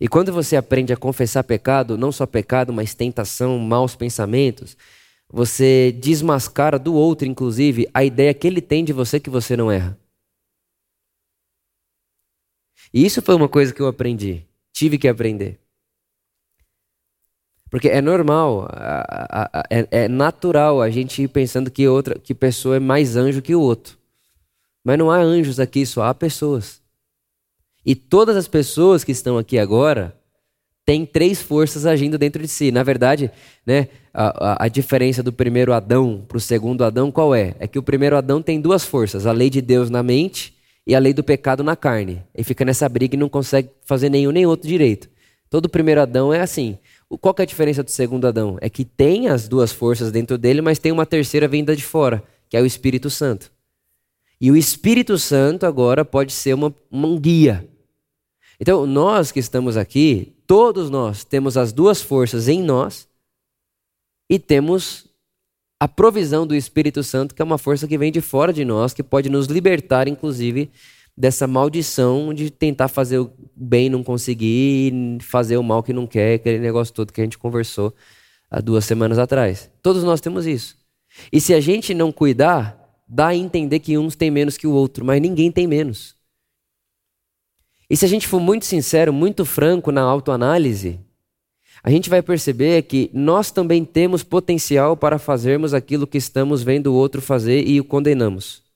E 0.00 0.08
quando 0.08 0.32
você 0.32 0.56
aprende 0.56 0.92
a 0.92 0.96
confessar 0.96 1.44
pecado, 1.44 1.96
não 1.96 2.10
só 2.10 2.26
pecado, 2.26 2.72
mas 2.72 2.92
tentação, 2.92 3.56
maus 3.58 3.94
pensamentos, 3.94 4.76
você 5.28 5.92
desmascara 5.92 6.78
do 6.78 6.92
outro, 6.94 7.26
inclusive, 7.26 7.88
a 7.94 8.04
ideia 8.04 8.34
que 8.34 8.48
ele 8.48 8.60
tem 8.60 8.84
de 8.84 8.92
você 8.92 9.20
que 9.20 9.30
você 9.30 9.56
não 9.56 9.70
erra. 9.70 9.96
E 12.92 13.04
isso 13.04 13.22
foi 13.22 13.36
uma 13.36 13.48
coisa 13.48 13.72
que 13.72 13.80
eu 13.80 13.86
aprendi. 13.86 14.44
Tive 14.72 14.98
que 14.98 15.06
aprender. 15.06 15.60
Porque 17.70 17.88
é 17.88 18.00
normal, 18.00 18.68
é, 19.70 19.86
é 19.90 20.08
natural 20.08 20.80
a 20.80 20.88
gente 20.90 21.22
ir 21.22 21.28
pensando 21.28 21.70
que 21.70 21.86
outra, 21.86 22.18
que 22.18 22.34
pessoa 22.34 22.76
é 22.76 22.80
mais 22.80 23.16
anjo 23.16 23.42
que 23.42 23.54
o 23.54 23.60
outro. 23.60 23.98
Mas 24.82 24.98
não 24.98 25.10
há 25.10 25.18
anjos 25.18 25.60
aqui, 25.60 25.84
só 25.84 26.04
há 26.04 26.14
pessoas. 26.14 26.80
E 27.84 27.94
todas 27.94 28.36
as 28.36 28.48
pessoas 28.48 29.04
que 29.04 29.12
estão 29.12 29.36
aqui 29.36 29.58
agora 29.58 30.14
tem 30.88 31.04
três 31.04 31.42
forças 31.42 31.84
agindo 31.84 32.16
dentro 32.16 32.40
de 32.40 32.48
si. 32.48 32.70
Na 32.70 32.82
verdade, 32.82 33.30
né, 33.66 33.88
a, 34.14 34.52
a, 34.52 34.64
a 34.64 34.68
diferença 34.68 35.22
do 35.22 35.30
primeiro 35.30 35.74
Adão 35.74 36.24
para 36.26 36.38
o 36.38 36.40
segundo 36.40 36.82
Adão 36.82 37.12
qual 37.12 37.34
é? 37.34 37.54
É 37.58 37.66
que 37.66 37.78
o 37.78 37.82
primeiro 37.82 38.16
Adão 38.16 38.40
tem 38.40 38.58
duas 38.58 38.84
forças: 38.84 39.26
a 39.26 39.32
lei 39.32 39.50
de 39.50 39.60
Deus 39.60 39.90
na 39.90 40.02
mente 40.02 40.56
e 40.86 40.94
a 40.94 40.98
lei 40.98 41.12
do 41.12 41.22
pecado 41.22 41.62
na 41.62 41.76
carne. 41.76 42.22
E 42.34 42.42
fica 42.42 42.64
nessa 42.64 42.88
briga 42.88 43.14
e 43.14 43.18
não 43.18 43.28
consegue 43.28 43.68
fazer 43.84 44.08
nenhum 44.08 44.30
nem 44.30 44.46
outro 44.46 44.66
direito. 44.66 45.10
Todo 45.50 45.68
primeiro 45.68 46.00
Adão 46.00 46.32
é 46.32 46.40
assim. 46.40 46.78
Qual 47.20 47.34
é 47.38 47.42
a 47.42 47.46
diferença 47.46 47.82
do 47.82 47.90
segundo 47.90 48.26
Adão? 48.26 48.58
É 48.60 48.68
que 48.68 48.84
tem 48.84 49.28
as 49.28 49.48
duas 49.48 49.72
forças 49.72 50.12
dentro 50.12 50.36
dele, 50.36 50.60
mas 50.60 50.78
tem 50.78 50.92
uma 50.92 51.06
terceira 51.06 51.48
vinda 51.48 51.74
de 51.74 51.84
fora, 51.84 52.22
que 52.48 52.56
é 52.56 52.60
o 52.60 52.66
Espírito 52.66 53.08
Santo. 53.08 53.50
E 54.40 54.50
o 54.50 54.56
Espírito 54.56 55.18
Santo 55.18 55.66
agora 55.66 56.04
pode 56.04 56.32
ser 56.32 56.54
uma, 56.54 56.74
um 56.92 57.18
guia. 57.18 57.68
Então, 58.60 58.86
nós 58.86 59.32
que 59.32 59.40
estamos 59.40 59.76
aqui, 59.76 60.34
Todos 60.48 60.88
nós 60.88 61.24
temos 61.24 61.58
as 61.58 61.74
duas 61.74 62.00
forças 62.00 62.48
em 62.48 62.62
nós 62.62 63.06
e 64.30 64.38
temos 64.38 65.04
a 65.78 65.86
provisão 65.86 66.46
do 66.46 66.54
Espírito 66.54 67.02
Santo, 67.04 67.34
que 67.34 67.42
é 67.42 67.44
uma 67.44 67.58
força 67.58 67.86
que 67.86 67.98
vem 67.98 68.10
de 68.10 68.22
fora 68.22 68.50
de 68.50 68.64
nós, 68.64 68.94
que 68.94 69.02
pode 69.02 69.28
nos 69.28 69.46
libertar, 69.46 70.08
inclusive, 70.08 70.70
dessa 71.18 71.48
maldição 71.48 72.32
de 72.32 72.48
tentar 72.48 72.86
fazer 72.86 73.18
o 73.18 73.32
bem 73.56 73.86
e 73.86 73.90
não 73.90 74.04
conseguir, 74.04 75.18
fazer 75.20 75.56
o 75.56 75.64
mal 75.64 75.82
que 75.82 75.92
não 75.92 76.06
quer, 76.06 76.34
aquele 76.34 76.60
negócio 76.60 76.94
todo 76.94 77.12
que 77.12 77.20
a 77.20 77.24
gente 77.24 77.36
conversou 77.36 77.92
há 78.48 78.60
duas 78.60 78.84
semanas 78.84 79.18
atrás. 79.18 79.68
Todos 79.82 80.04
nós 80.04 80.20
temos 80.20 80.46
isso. 80.46 80.76
E 81.32 81.40
se 81.40 81.52
a 81.52 81.58
gente 81.58 81.92
não 81.92 82.12
cuidar, 82.12 82.78
dá 83.08 83.28
a 83.28 83.34
entender 83.34 83.80
que 83.80 83.98
uns 83.98 84.14
têm 84.14 84.30
menos 84.30 84.56
que 84.56 84.68
o 84.68 84.70
outro, 84.70 85.04
mas 85.04 85.20
ninguém 85.20 85.50
tem 85.50 85.66
menos. 85.66 86.14
E 87.90 87.96
se 87.96 88.04
a 88.04 88.08
gente 88.08 88.28
for 88.28 88.38
muito 88.38 88.64
sincero, 88.64 89.12
muito 89.12 89.44
franco 89.44 89.90
na 89.90 90.02
autoanálise, 90.02 91.00
a 91.82 91.90
gente 91.90 92.08
vai 92.08 92.22
perceber 92.22 92.82
que 92.82 93.10
nós 93.12 93.50
também 93.50 93.84
temos 93.84 94.22
potencial 94.22 94.96
para 94.96 95.18
fazermos 95.18 95.74
aquilo 95.74 96.06
que 96.06 96.18
estamos 96.18 96.62
vendo 96.62 96.92
o 96.92 96.94
outro 96.94 97.20
fazer 97.20 97.66
e 97.66 97.80
o 97.80 97.84
condenamos. 97.84 98.67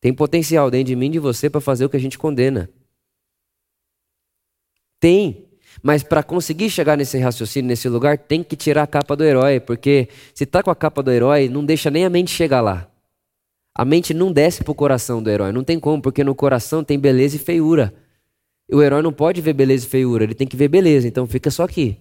Tem 0.00 0.14
potencial 0.14 0.70
dentro 0.70 0.86
de 0.86 0.96
mim 0.96 1.06
e 1.06 1.10
de 1.10 1.18
você 1.18 1.50
para 1.50 1.60
fazer 1.60 1.84
o 1.84 1.90
que 1.90 1.96
a 1.96 2.00
gente 2.00 2.18
condena. 2.18 2.70
Tem. 4.98 5.46
Mas 5.82 6.02
para 6.02 6.22
conseguir 6.22 6.68
chegar 6.70 6.96
nesse 6.96 7.18
raciocínio, 7.18 7.68
nesse 7.68 7.88
lugar, 7.88 8.18
tem 8.18 8.42
que 8.42 8.56
tirar 8.56 8.82
a 8.82 8.86
capa 8.86 9.14
do 9.14 9.24
herói, 9.24 9.60
porque 9.60 10.08
se 10.34 10.44
tá 10.44 10.62
com 10.62 10.70
a 10.70 10.76
capa 10.76 11.02
do 11.02 11.10
herói, 11.10 11.48
não 11.48 11.64
deixa 11.64 11.90
nem 11.90 12.04
a 12.04 12.10
mente 12.10 12.30
chegar 12.30 12.60
lá. 12.60 12.90
A 13.74 13.84
mente 13.84 14.12
não 14.12 14.32
desce 14.32 14.64
pro 14.64 14.74
coração 14.74 15.22
do 15.22 15.30
herói, 15.30 15.52
não 15.52 15.62
tem 15.62 15.78
como, 15.78 16.02
porque 16.02 16.24
no 16.24 16.34
coração 16.34 16.82
tem 16.82 16.98
beleza 16.98 17.36
e 17.36 17.38
feiura. 17.38 17.94
O 18.70 18.82
herói 18.82 19.00
não 19.00 19.12
pode 19.12 19.40
ver 19.40 19.52
beleza 19.52 19.86
e 19.86 19.88
feiura, 19.88 20.24
ele 20.24 20.34
tem 20.34 20.46
que 20.46 20.56
ver 20.56 20.68
beleza, 20.68 21.06
então 21.06 21.26
fica 21.26 21.50
só 21.50 21.64
aqui. 21.64 21.98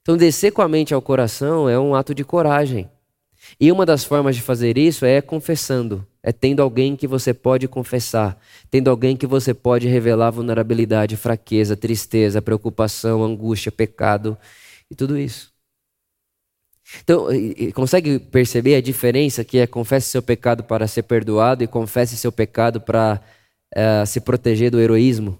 Então 0.00 0.16
descer 0.16 0.50
com 0.50 0.62
a 0.62 0.68
mente 0.68 0.94
ao 0.94 1.02
coração 1.02 1.68
é 1.68 1.78
um 1.78 1.94
ato 1.94 2.14
de 2.14 2.24
coragem. 2.24 2.90
E 3.60 3.70
uma 3.72 3.86
das 3.86 4.04
formas 4.04 4.36
de 4.36 4.42
fazer 4.42 4.76
isso 4.76 5.04
é 5.04 5.20
confessando, 5.20 6.06
é 6.22 6.32
tendo 6.32 6.60
alguém 6.60 6.96
que 6.96 7.06
você 7.06 7.32
pode 7.32 7.66
confessar, 7.68 8.38
tendo 8.70 8.90
alguém 8.90 9.16
que 9.16 9.26
você 9.26 9.54
pode 9.54 9.88
revelar 9.88 10.30
vulnerabilidade, 10.30 11.16
fraqueza, 11.16 11.76
tristeza, 11.76 12.42
preocupação, 12.42 13.24
angústia, 13.24 13.72
pecado 13.72 14.36
e 14.90 14.94
tudo 14.94 15.18
isso. 15.18 15.52
Então, 17.02 17.26
consegue 17.74 18.18
perceber 18.18 18.74
a 18.74 18.80
diferença 18.80 19.44
que 19.44 19.58
é 19.58 19.66
confesse 19.66 20.08
seu 20.08 20.22
pecado 20.22 20.64
para 20.64 20.86
ser 20.86 21.02
perdoado 21.02 21.62
e 21.62 21.66
confesse 21.66 22.16
seu 22.16 22.32
pecado 22.32 22.80
para 22.80 23.20
uh, 23.76 24.06
se 24.06 24.20
proteger 24.20 24.70
do 24.70 24.80
heroísmo? 24.80 25.38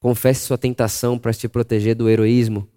Confesse 0.00 0.40
sua 0.46 0.58
tentação 0.58 1.18
para 1.18 1.32
se 1.32 1.48
proteger 1.48 1.94
do 1.94 2.08
heroísmo. 2.08 2.68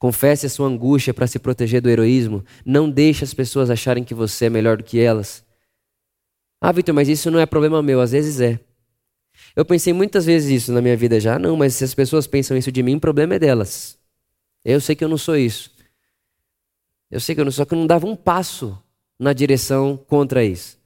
Confesse 0.00 0.46
a 0.46 0.48
sua 0.48 0.66
angústia 0.66 1.12
para 1.12 1.26
se 1.26 1.38
proteger 1.38 1.82
do 1.82 1.90
heroísmo. 1.90 2.42
Não 2.64 2.88
deixe 2.88 3.22
as 3.22 3.34
pessoas 3.34 3.68
acharem 3.68 4.02
que 4.02 4.14
você 4.14 4.46
é 4.46 4.50
melhor 4.50 4.78
do 4.78 4.82
que 4.82 4.98
elas. 4.98 5.44
Ah, 6.58 6.72
Vitor, 6.72 6.94
mas 6.94 7.06
isso 7.06 7.30
não 7.30 7.38
é 7.38 7.44
problema 7.44 7.82
meu. 7.82 8.00
Às 8.00 8.12
vezes 8.12 8.40
é. 8.40 8.58
Eu 9.54 9.62
pensei 9.62 9.92
muitas 9.92 10.24
vezes 10.24 10.62
isso 10.62 10.72
na 10.72 10.80
minha 10.80 10.96
vida 10.96 11.20
já. 11.20 11.38
Não, 11.38 11.54
mas 11.54 11.74
se 11.74 11.84
as 11.84 11.94
pessoas 11.94 12.26
pensam 12.26 12.56
isso 12.56 12.72
de 12.72 12.82
mim, 12.82 12.96
o 12.96 13.00
problema 13.00 13.34
é 13.34 13.38
delas. 13.38 13.98
Eu 14.64 14.80
sei 14.80 14.96
que 14.96 15.04
eu 15.04 15.08
não 15.08 15.18
sou 15.18 15.36
isso. 15.36 15.70
Eu 17.10 17.20
sei 17.20 17.34
que 17.34 17.40
eu 17.42 17.44
não 17.44 17.52
sou, 17.52 17.66
que 17.66 17.74
eu 17.74 17.78
não 17.78 17.86
dava 17.86 18.06
um 18.06 18.16
passo 18.16 18.82
na 19.18 19.34
direção 19.34 19.98
contra 19.98 20.42
isso. 20.42 20.78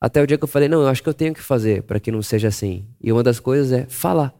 Até 0.00 0.20
o 0.20 0.26
dia 0.26 0.36
que 0.36 0.42
eu 0.42 0.48
falei, 0.48 0.68
não, 0.68 0.82
eu 0.82 0.88
acho 0.88 1.02
que 1.02 1.08
eu 1.08 1.14
tenho 1.14 1.32
que 1.32 1.42
fazer 1.42 1.84
para 1.84 2.00
que 2.00 2.10
não 2.10 2.22
seja 2.22 2.48
assim. 2.48 2.88
E 3.00 3.12
uma 3.12 3.22
das 3.22 3.38
coisas 3.38 3.70
é 3.70 3.86
falar. 3.86 4.36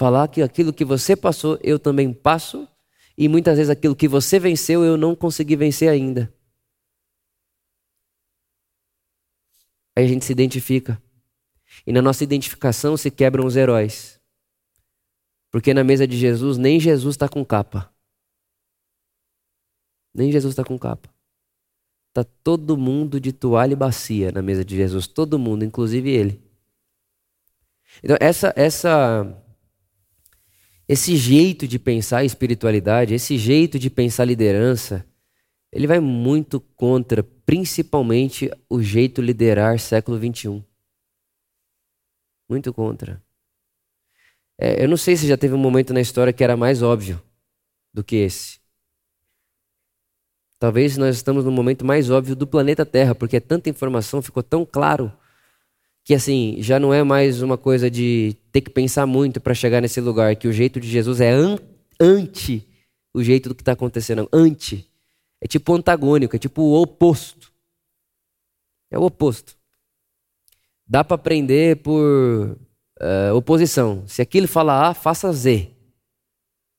Falar 0.00 0.28
que 0.28 0.40
aquilo 0.40 0.72
que 0.72 0.82
você 0.82 1.14
passou, 1.14 1.58
eu 1.62 1.78
também 1.78 2.10
passo, 2.10 2.66
e 3.18 3.28
muitas 3.28 3.58
vezes 3.58 3.68
aquilo 3.68 3.94
que 3.94 4.08
você 4.08 4.38
venceu, 4.38 4.82
eu 4.82 4.96
não 4.96 5.14
consegui 5.14 5.56
vencer 5.56 5.90
ainda. 5.90 6.32
Aí 9.94 10.06
a 10.06 10.08
gente 10.08 10.24
se 10.24 10.32
identifica. 10.32 10.98
E 11.86 11.92
na 11.92 12.00
nossa 12.00 12.24
identificação 12.24 12.96
se 12.96 13.10
quebram 13.10 13.44
os 13.44 13.56
heróis. 13.56 14.18
Porque 15.50 15.74
na 15.74 15.84
mesa 15.84 16.06
de 16.06 16.16
Jesus, 16.16 16.56
nem 16.56 16.80
Jesus 16.80 17.12
está 17.12 17.28
com 17.28 17.44
capa. 17.44 17.92
Nem 20.14 20.32
Jesus 20.32 20.52
está 20.52 20.64
com 20.64 20.78
capa. 20.78 21.14
Está 22.08 22.24
todo 22.42 22.74
mundo 22.74 23.20
de 23.20 23.34
toalha 23.34 23.74
e 23.74 23.76
bacia 23.76 24.32
na 24.32 24.40
mesa 24.40 24.64
de 24.64 24.76
Jesus. 24.76 25.06
Todo 25.06 25.38
mundo, 25.38 25.62
inclusive 25.62 26.08
ele. 26.08 26.42
Então, 28.02 28.16
essa, 28.18 28.50
essa 28.56 29.36
esse 30.92 31.16
jeito 31.16 31.68
de 31.68 31.78
pensar 31.78 32.24
espiritualidade, 32.24 33.14
esse 33.14 33.38
jeito 33.38 33.78
de 33.78 33.88
pensar 33.88 34.24
liderança, 34.24 35.06
ele 35.70 35.86
vai 35.86 36.00
muito 36.00 36.58
contra, 36.58 37.22
principalmente, 37.22 38.50
o 38.68 38.82
jeito 38.82 39.20
de 39.20 39.28
liderar 39.28 39.78
século 39.78 40.18
XXI. 40.18 40.64
Muito 42.48 42.74
contra. 42.74 43.22
É, 44.58 44.82
eu 44.82 44.88
não 44.88 44.96
sei 44.96 45.16
se 45.16 45.28
já 45.28 45.36
teve 45.36 45.54
um 45.54 45.58
momento 45.58 45.94
na 45.94 46.00
história 46.00 46.32
que 46.32 46.42
era 46.42 46.56
mais 46.56 46.82
óbvio 46.82 47.22
do 47.94 48.02
que 48.02 48.16
esse. 48.16 48.58
Talvez 50.58 50.96
nós 50.96 51.14
estamos 51.14 51.44
no 51.44 51.52
momento 51.52 51.86
mais 51.86 52.10
óbvio 52.10 52.34
do 52.34 52.48
planeta 52.48 52.84
Terra, 52.84 53.14
porque 53.14 53.40
tanta 53.40 53.70
informação, 53.70 54.20
ficou 54.20 54.42
tão 54.42 54.66
claro 54.66 55.12
que 56.10 56.14
assim, 56.16 56.56
já 56.58 56.80
não 56.80 56.92
é 56.92 57.04
mais 57.04 57.40
uma 57.40 57.56
coisa 57.56 57.88
de 57.88 58.36
ter 58.50 58.62
que 58.62 58.70
pensar 58.70 59.06
muito 59.06 59.40
para 59.40 59.54
chegar 59.54 59.80
nesse 59.80 60.00
lugar, 60.00 60.34
que 60.34 60.48
o 60.48 60.52
jeito 60.52 60.80
de 60.80 60.88
Jesus 60.88 61.20
é 61.20 61.30
an 61.30 61.56
anti 62.00 62.68
o 63.14 63.22
jeito 63.22 63.48
do 63.48 63.54
que 63.54 63.62
está 63.62 63.70
acontecendo, 63.70 64.28
anti. 64.32 64.90
É 65.40 65.46
tipo 65.46 65.72
antagônico, 65.72 66.34
é 66.34 66.38
tipo 66.40 66.62
o 66.62 66.82
oposto. 66.82 67.52
É 68.90 68.98
o 68.98 69.04
oposto. 69.04 69.56
Dá 70.84 71.04
para 71.04 71.14
aprender 71.14 71.76
por 71.76 72.58
uh, 73.00 73.36
oposição. 73.36 74.02
Se 74.08 74.20
aquilo 74.20 74.48
fala 74.48 74.88
A, 74.88 74.94
faça 74.94 75.32
Z. 75.32 75.70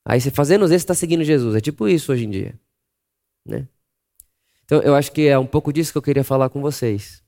Aí 0.05 0.19
você 0.19 0.29
fazendo 0.29 0.67
Z, 0.67 0.73
você 0.73 0.75
está 0.75 0.93
seguindo 0.93 1.23
Jesus. 1.23 1.55
É 1.55 1.61
tipo 1.61 1.87
isso 1.87 2.11
hoje 2.11 2.25
em 2.25 2.29
dia. 2.29 2.59
Né? 3.47 3.65
Então 4.65 4.81
eu 4.81 4.93
acho 4.93 5.09
que 5.09 5.25
é 5.25 5.39
um 5.39 5.47
pouco 5.47 5.71
disso 5.71 5.93
que 5.93 5.97
eu 5.97 6.01
queria 6.01 6.25
falar 6.25 6.49
com 6.49 6.59
vocês. 6.59 7.23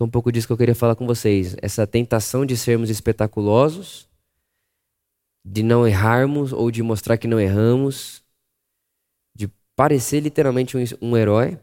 É 0.00 0.04
um 0.04 0.08
pouco 0.08 0.32
disso 0.32 0.46
que 0.46 0.52
eu 0.52 0.56
queria 0.56 0.74
falar 0.74 0.96
com 0.96 1.06
vocês. 1.06 1.54
Essa 1.60 1.86
tentação 1.86 2.46
de 2.46 2.56
sermos 2.56 2.88
espetaculosos, 2.88 4.08
de 5.44 5.62
não 5.62 5.86
errarmos 5.86 6.54
ou 6.54 6.70
de 6.70 6.82
mostrar 6.82 7.18
que 7.18 7.28
não 7.28 7.38
erramos, 7.38 8.24
de 9.36 9.46
parecer 9.76 10.20
literalmente 10.20 10.74
um, 10.74 10.82
um 11.02 11.16
herói. 11.16 11.58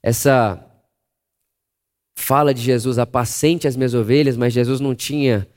Essa 0.00 0.64
fala 2.16 2.54
de 2.54 2.60
Jesus, 2.60 2.96
apacente 2.96 3.66
as 3.66 3.74
minhas 3.74 3.92
ovelhas, 3.92 4.36
mas 4.36 4.52
Jesus 4.52 4.78
não 4.78 4.94
tinha 4.94 5.48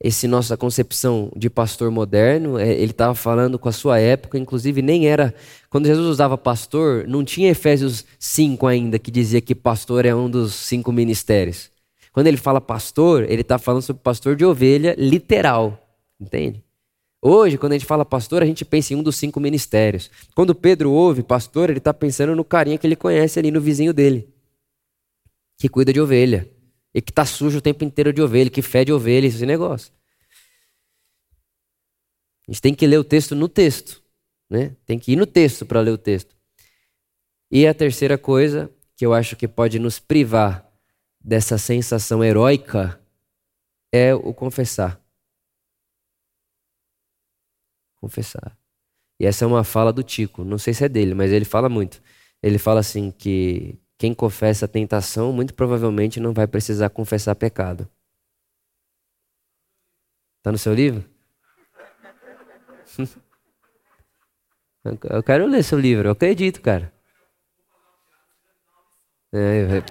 esse 0.00 0.28
nossa 0.28 0.56
concepção 0.56 1.30
de 1.34 1.50
pastor 1.50 1.90
moderno, 1.90 2.58
é, 2.58 2.72
ele 2.72 2.92
estava 2.92 3.14
falando 3.14 3.58
com 3.58 3.68
a 3.68 3.72
sua 3.72 3.98
época, 3.98 4.38
inclusive 4.38 4.80
nem 4.80 5.08
era. 5.08 5.34
Quando 5.68 5.86
Jesus 5.86 6.06
usava 6.06 6.38
pastor, 6.38 7.06
não 7.08 7.24
tinha 7.24 7.50
Efésios 7.50 8.04
5 8.18 8.66
ainda, 8.66 8.98
que 8.98 9.10
dizia 9.10 9.40
que 9.40 9.54
pastor 9.54 10.06
é 10.06 10.14
um 10.14 10.30
dos 10.30 10.54
cinco 10.54 10.92
ministérios. 10.92 11.70
Quando 12.12 12.28
ele 12.28 12.36
fala 12.36 12.60
pastor, 12.60 13.24
ele 13.28 13.42
está 13.42 13.58
falando 13.58 13.82
sobre 13.82 14.02
pastor 14.02 14.36
de 14.36 14.44
ovelha 14.44 14.94
literal, 14.96 15.78
entende? 16.20 16.62
Hoje, 17.20 17.58
quando 17.58 17.72
a 17.72 17.74
gente 17.74 17.86
fala 17.86 18.04
pastor, 18.04 18.42
a 18.42 18.46
gente 18.46 18.64
pensa 18.64 18.94
em 18.94 18.96
um 18.96 19.02
dos 19.02 19.16
cinco 19.16 19.40
ministérios. 19.40 20.08
Quando 20.34 20.54
Pedro 20.54 20.92
ouve 20.92 21.24
pastor, 21.24 21.68
ele 21.68 21.78
está 21.78 21.92
pensando 21.92 22.36
no 22.36 22.44
carinha 22.44 22.78
que 22.78 22.86
ele 22.86 22.94
conhece 22.94 23.40
ali, 23.40 23.50
no 23.50 23.60
vizinho 23.60 23.92
dele, 23.92 24.28
que 25.58 25.68
cuida 25.68 25.92
de 25.92 26.00
ovelha. 26.00 26.48
E 26.98 27.00
que 27.00 27.12
está 27.12 27.24
sujo 27.24 27.58
o 27.58 27.62
tempo 27.62 27.84
inteiro 27.84 28.12
de 28.12 28.20
ovelha, 28.20 28.50
que 28.50 28.60
fede 28.60 28.92
ovelha, 28.92 29.24
esse 29.24 29.46
negócio. 29.46 29.92
A 32.48 32.50
gente 32.50 32.60
tem 32.60 32.74
que 32.74 32.88
ler 32.88 32.98
o 32.98 33.04
texto 33.04 33.36
no 33.36 33.48
texto. 33.48 34.02
Né? 34.50 34.74
Tem 34.84 34.98
que 34.98 35.12
ir 35.12 35.16
no 35.16 35.24
texto 35.24 35.64
para 35.64 35.80
ler 35.80 35.92
o 35.92 35.96
texto. 35.96 36.36
E 37.52 37.68
a 37.68 37.72
terceira 37.72 38.18
coisa 38.18 38.68
que 38.96 39.06
eu 39.06 39.14
acho 39.14 39.36
que 39.36 39.46
pode 39.46 39.78
nos 39.78 40.00
privar 40.00 40.68
dessa 41.20 41.56
sensação 41.56 42.24
heróica 42.24 43.00
é 43.92 44.12
o 44.12 44.34
confessar. 44.34 45.00
Confessar. 48.00 48.58
E 49.20 49.24
essa 49.24 49.44
é 49.44 49.46
uma 49.46 49.62
fala 49.62 49.92
do 49.92 50.02
Tico, 50.02 50.42
não 50.42 50.58
sei 50.58 50.74
se 50.74 50.84
é 50.84 50.88
dele, 50.88 51.14
mas 51.14 51.30
ele 51.30 51.44
fala 51.44 51.68
muito. 51.68 52.02
Ele 52.42 52.58
fala 52.58 52.80
assim 52.80 53.12
que 53.12 53.78
quem 53.98 54.14
confessa 54.14 54.64
a 54.64 54.68
tentação, 54.68 55.32
muito 55.32 55.52
provavelmente 55.52 56.20
não 56.20 56.32
vai 56.32 56.46
precisar 56.46 56.88
confessar 56.88 57.34
pecado. 57.34 57.90
Está 60.38 60.52
no 60.52 60.58
seu 60.58 60.72
livro? 60.72 61.04
Eu 65.10 65.22
quero 65.22 65.46
ler 65.46 65.62
seu 65.62 65.78
livro, 65.78 66.08
eu 66.08 66.12
acredito, 66.12 66.62
cara. 66.62 66.90
É, 69.30 69.82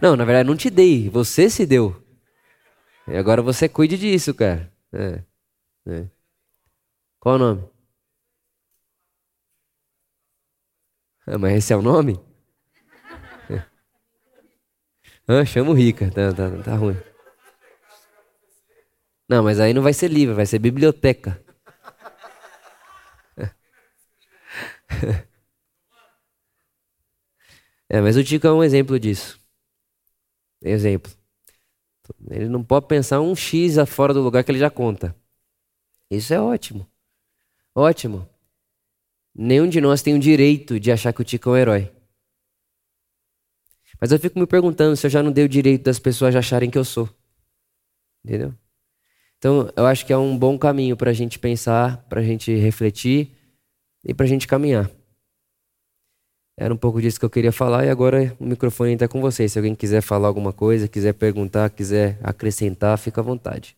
não, 0.00 0.14
na 0.14 0.24
verdade, 0.24 0.48
não 0.48 0.56
te 0.56 0.70
dei, 0.70 1.08
você 1.08 1.50
se 1.50 1.66
deu. 1.66 2.00
E 3.08 3.16
agora 3.16 3.42
você 3.42 3.68
cuide 3.68 3.98
disso, 3.98 4.32
cara. 4.32 4.72
É, 4.92 5.24
é. 5.88 6.08
Qual 7.18 7.34
o 7.34 7.38
nome? 7.38 7.68
Ah, 11.26 11.38
mas 11.38 11.54
esse 11.54 11.72
é 11.72 11.76
o 11.76 11.82
nome? 11.82 12.20
Ah, 15.26 15.44
chamo 15.44 15.72
Rica. 15.72 16.10
Tá, 16.10 16.32
tá, 16.32 16.50
tá 16.62 16.76
ruim. 16.76 16.96
Não, 19.28 19.42
mas 19.42 19.58
aí 19.58 19.72
não 19.72 19.82
vai 19.82 19.92
ser 19.92 20.08
livro, 20.10 20.34
vai 20.34 20.46
ser 20.46 20.58
biblioteca. 20.58 21.42
É, 27.88 28.00
mas 28.00 28.16
o 28.16 28.24
Tico 28.24 28.46
é 28.46 28.52
um 28.52 28.64
exemplo 28.64 28.98
disso. 28.98 29.38
Exemplo. 30.62 31.12
Ele 32.30 32.48
não 32.48 32.64
pode 32.64 32.86
pensar 32.86 33.20
um 33.20 33.34
X 33.34 33.76
fora 33.86 34.12
do 34.12 34.22
lugar 34.22 34.42
que 34.42 34.50
ele 34.50 34.58
já 34.58 34.70
conta. 34.70 35.14
Isso 36.10 36.34
é 36.34 36.40
ótimo. 36.40 36.86
Ótimo. 37.74 38.28
Nenhum 39.34 39.68
de 39.68 39.80
nós 39.80 40.02
tem 40.02 40.14
o 40.14 40.18
direito 40.18 40.80
de 40.80 40.92
achar 40.92 41.12
que 41.12 41.20
o 41.20 41.24
Tico 41.24 41.50
é 41.50 41.52
um 41.52 41.56
herói. 41.56 41.92
Mas 44.00 44.12
eu 44.12 44.18
fico 44.18 44.38
me 44.38 44.46
perguntando 44.46 44.96
se 44.96 45.06
eu 45.06 45.10
já 45.10 45.22
não 45.22 45.32
dei 45.32 45.44
o 45.44 45.48
direito 45.48 45.84
das 45.84 45.98
pessoas 45.98 46.34
acharem 46.34 46.70
que 46.70 46.78
eu 46.78 46.84
sou. 46.84 47.08
Entendeu? 48.24 48.54
Então, 49.38 49.70
eu 49.76 49.86
acho 49.86 50.06
que 50.06 50.12
é 50.12 50.16
um 50.16 50.36
bom 50.38 50.58
caminho 50.58 50.96
para 50.96 51.10
a 51.10 51.14
gente 51.14 51.38
pensar, 51.38 51.98
para 52.08 52.20
a 52.20 52.24
gente 52.24 52.54
refletir 52.54 53.30
e 54.04 54.14
para 54.14 54.24
a 54.24 54.28
gente 54.28 54.46
caminhar. 54.46 54.90
Era 56.56 56.72
um 56.72 56.76
pouco 56.76 57.00
disso 57.00 57.18
que 57.18 57.24
eu 57.24 57.30
queria 57.30 57.52
falar 57.52 57.84
e 57.84 57.90
agora 57.90 58.34
o 58.38 58.46
microfone 58.46 58.92
está 58.94 59.08
com 59.08 59.20
vocês. 59.20 59.52
Se 59.52 59.58
alguém 59.58 59.74
quiser 59.74 60.00
falar 60.00 60.28
alguma 60.28 60.52
coisa, 60.52 60.86
quiser 60.86 61.12
perguntar, 61.12 61.68
quiser 61.70 62.18
acrescentar, 62.22 62.96
fica 62.96 63.20
à 63.20 63.24
vontade. 63.24 63.76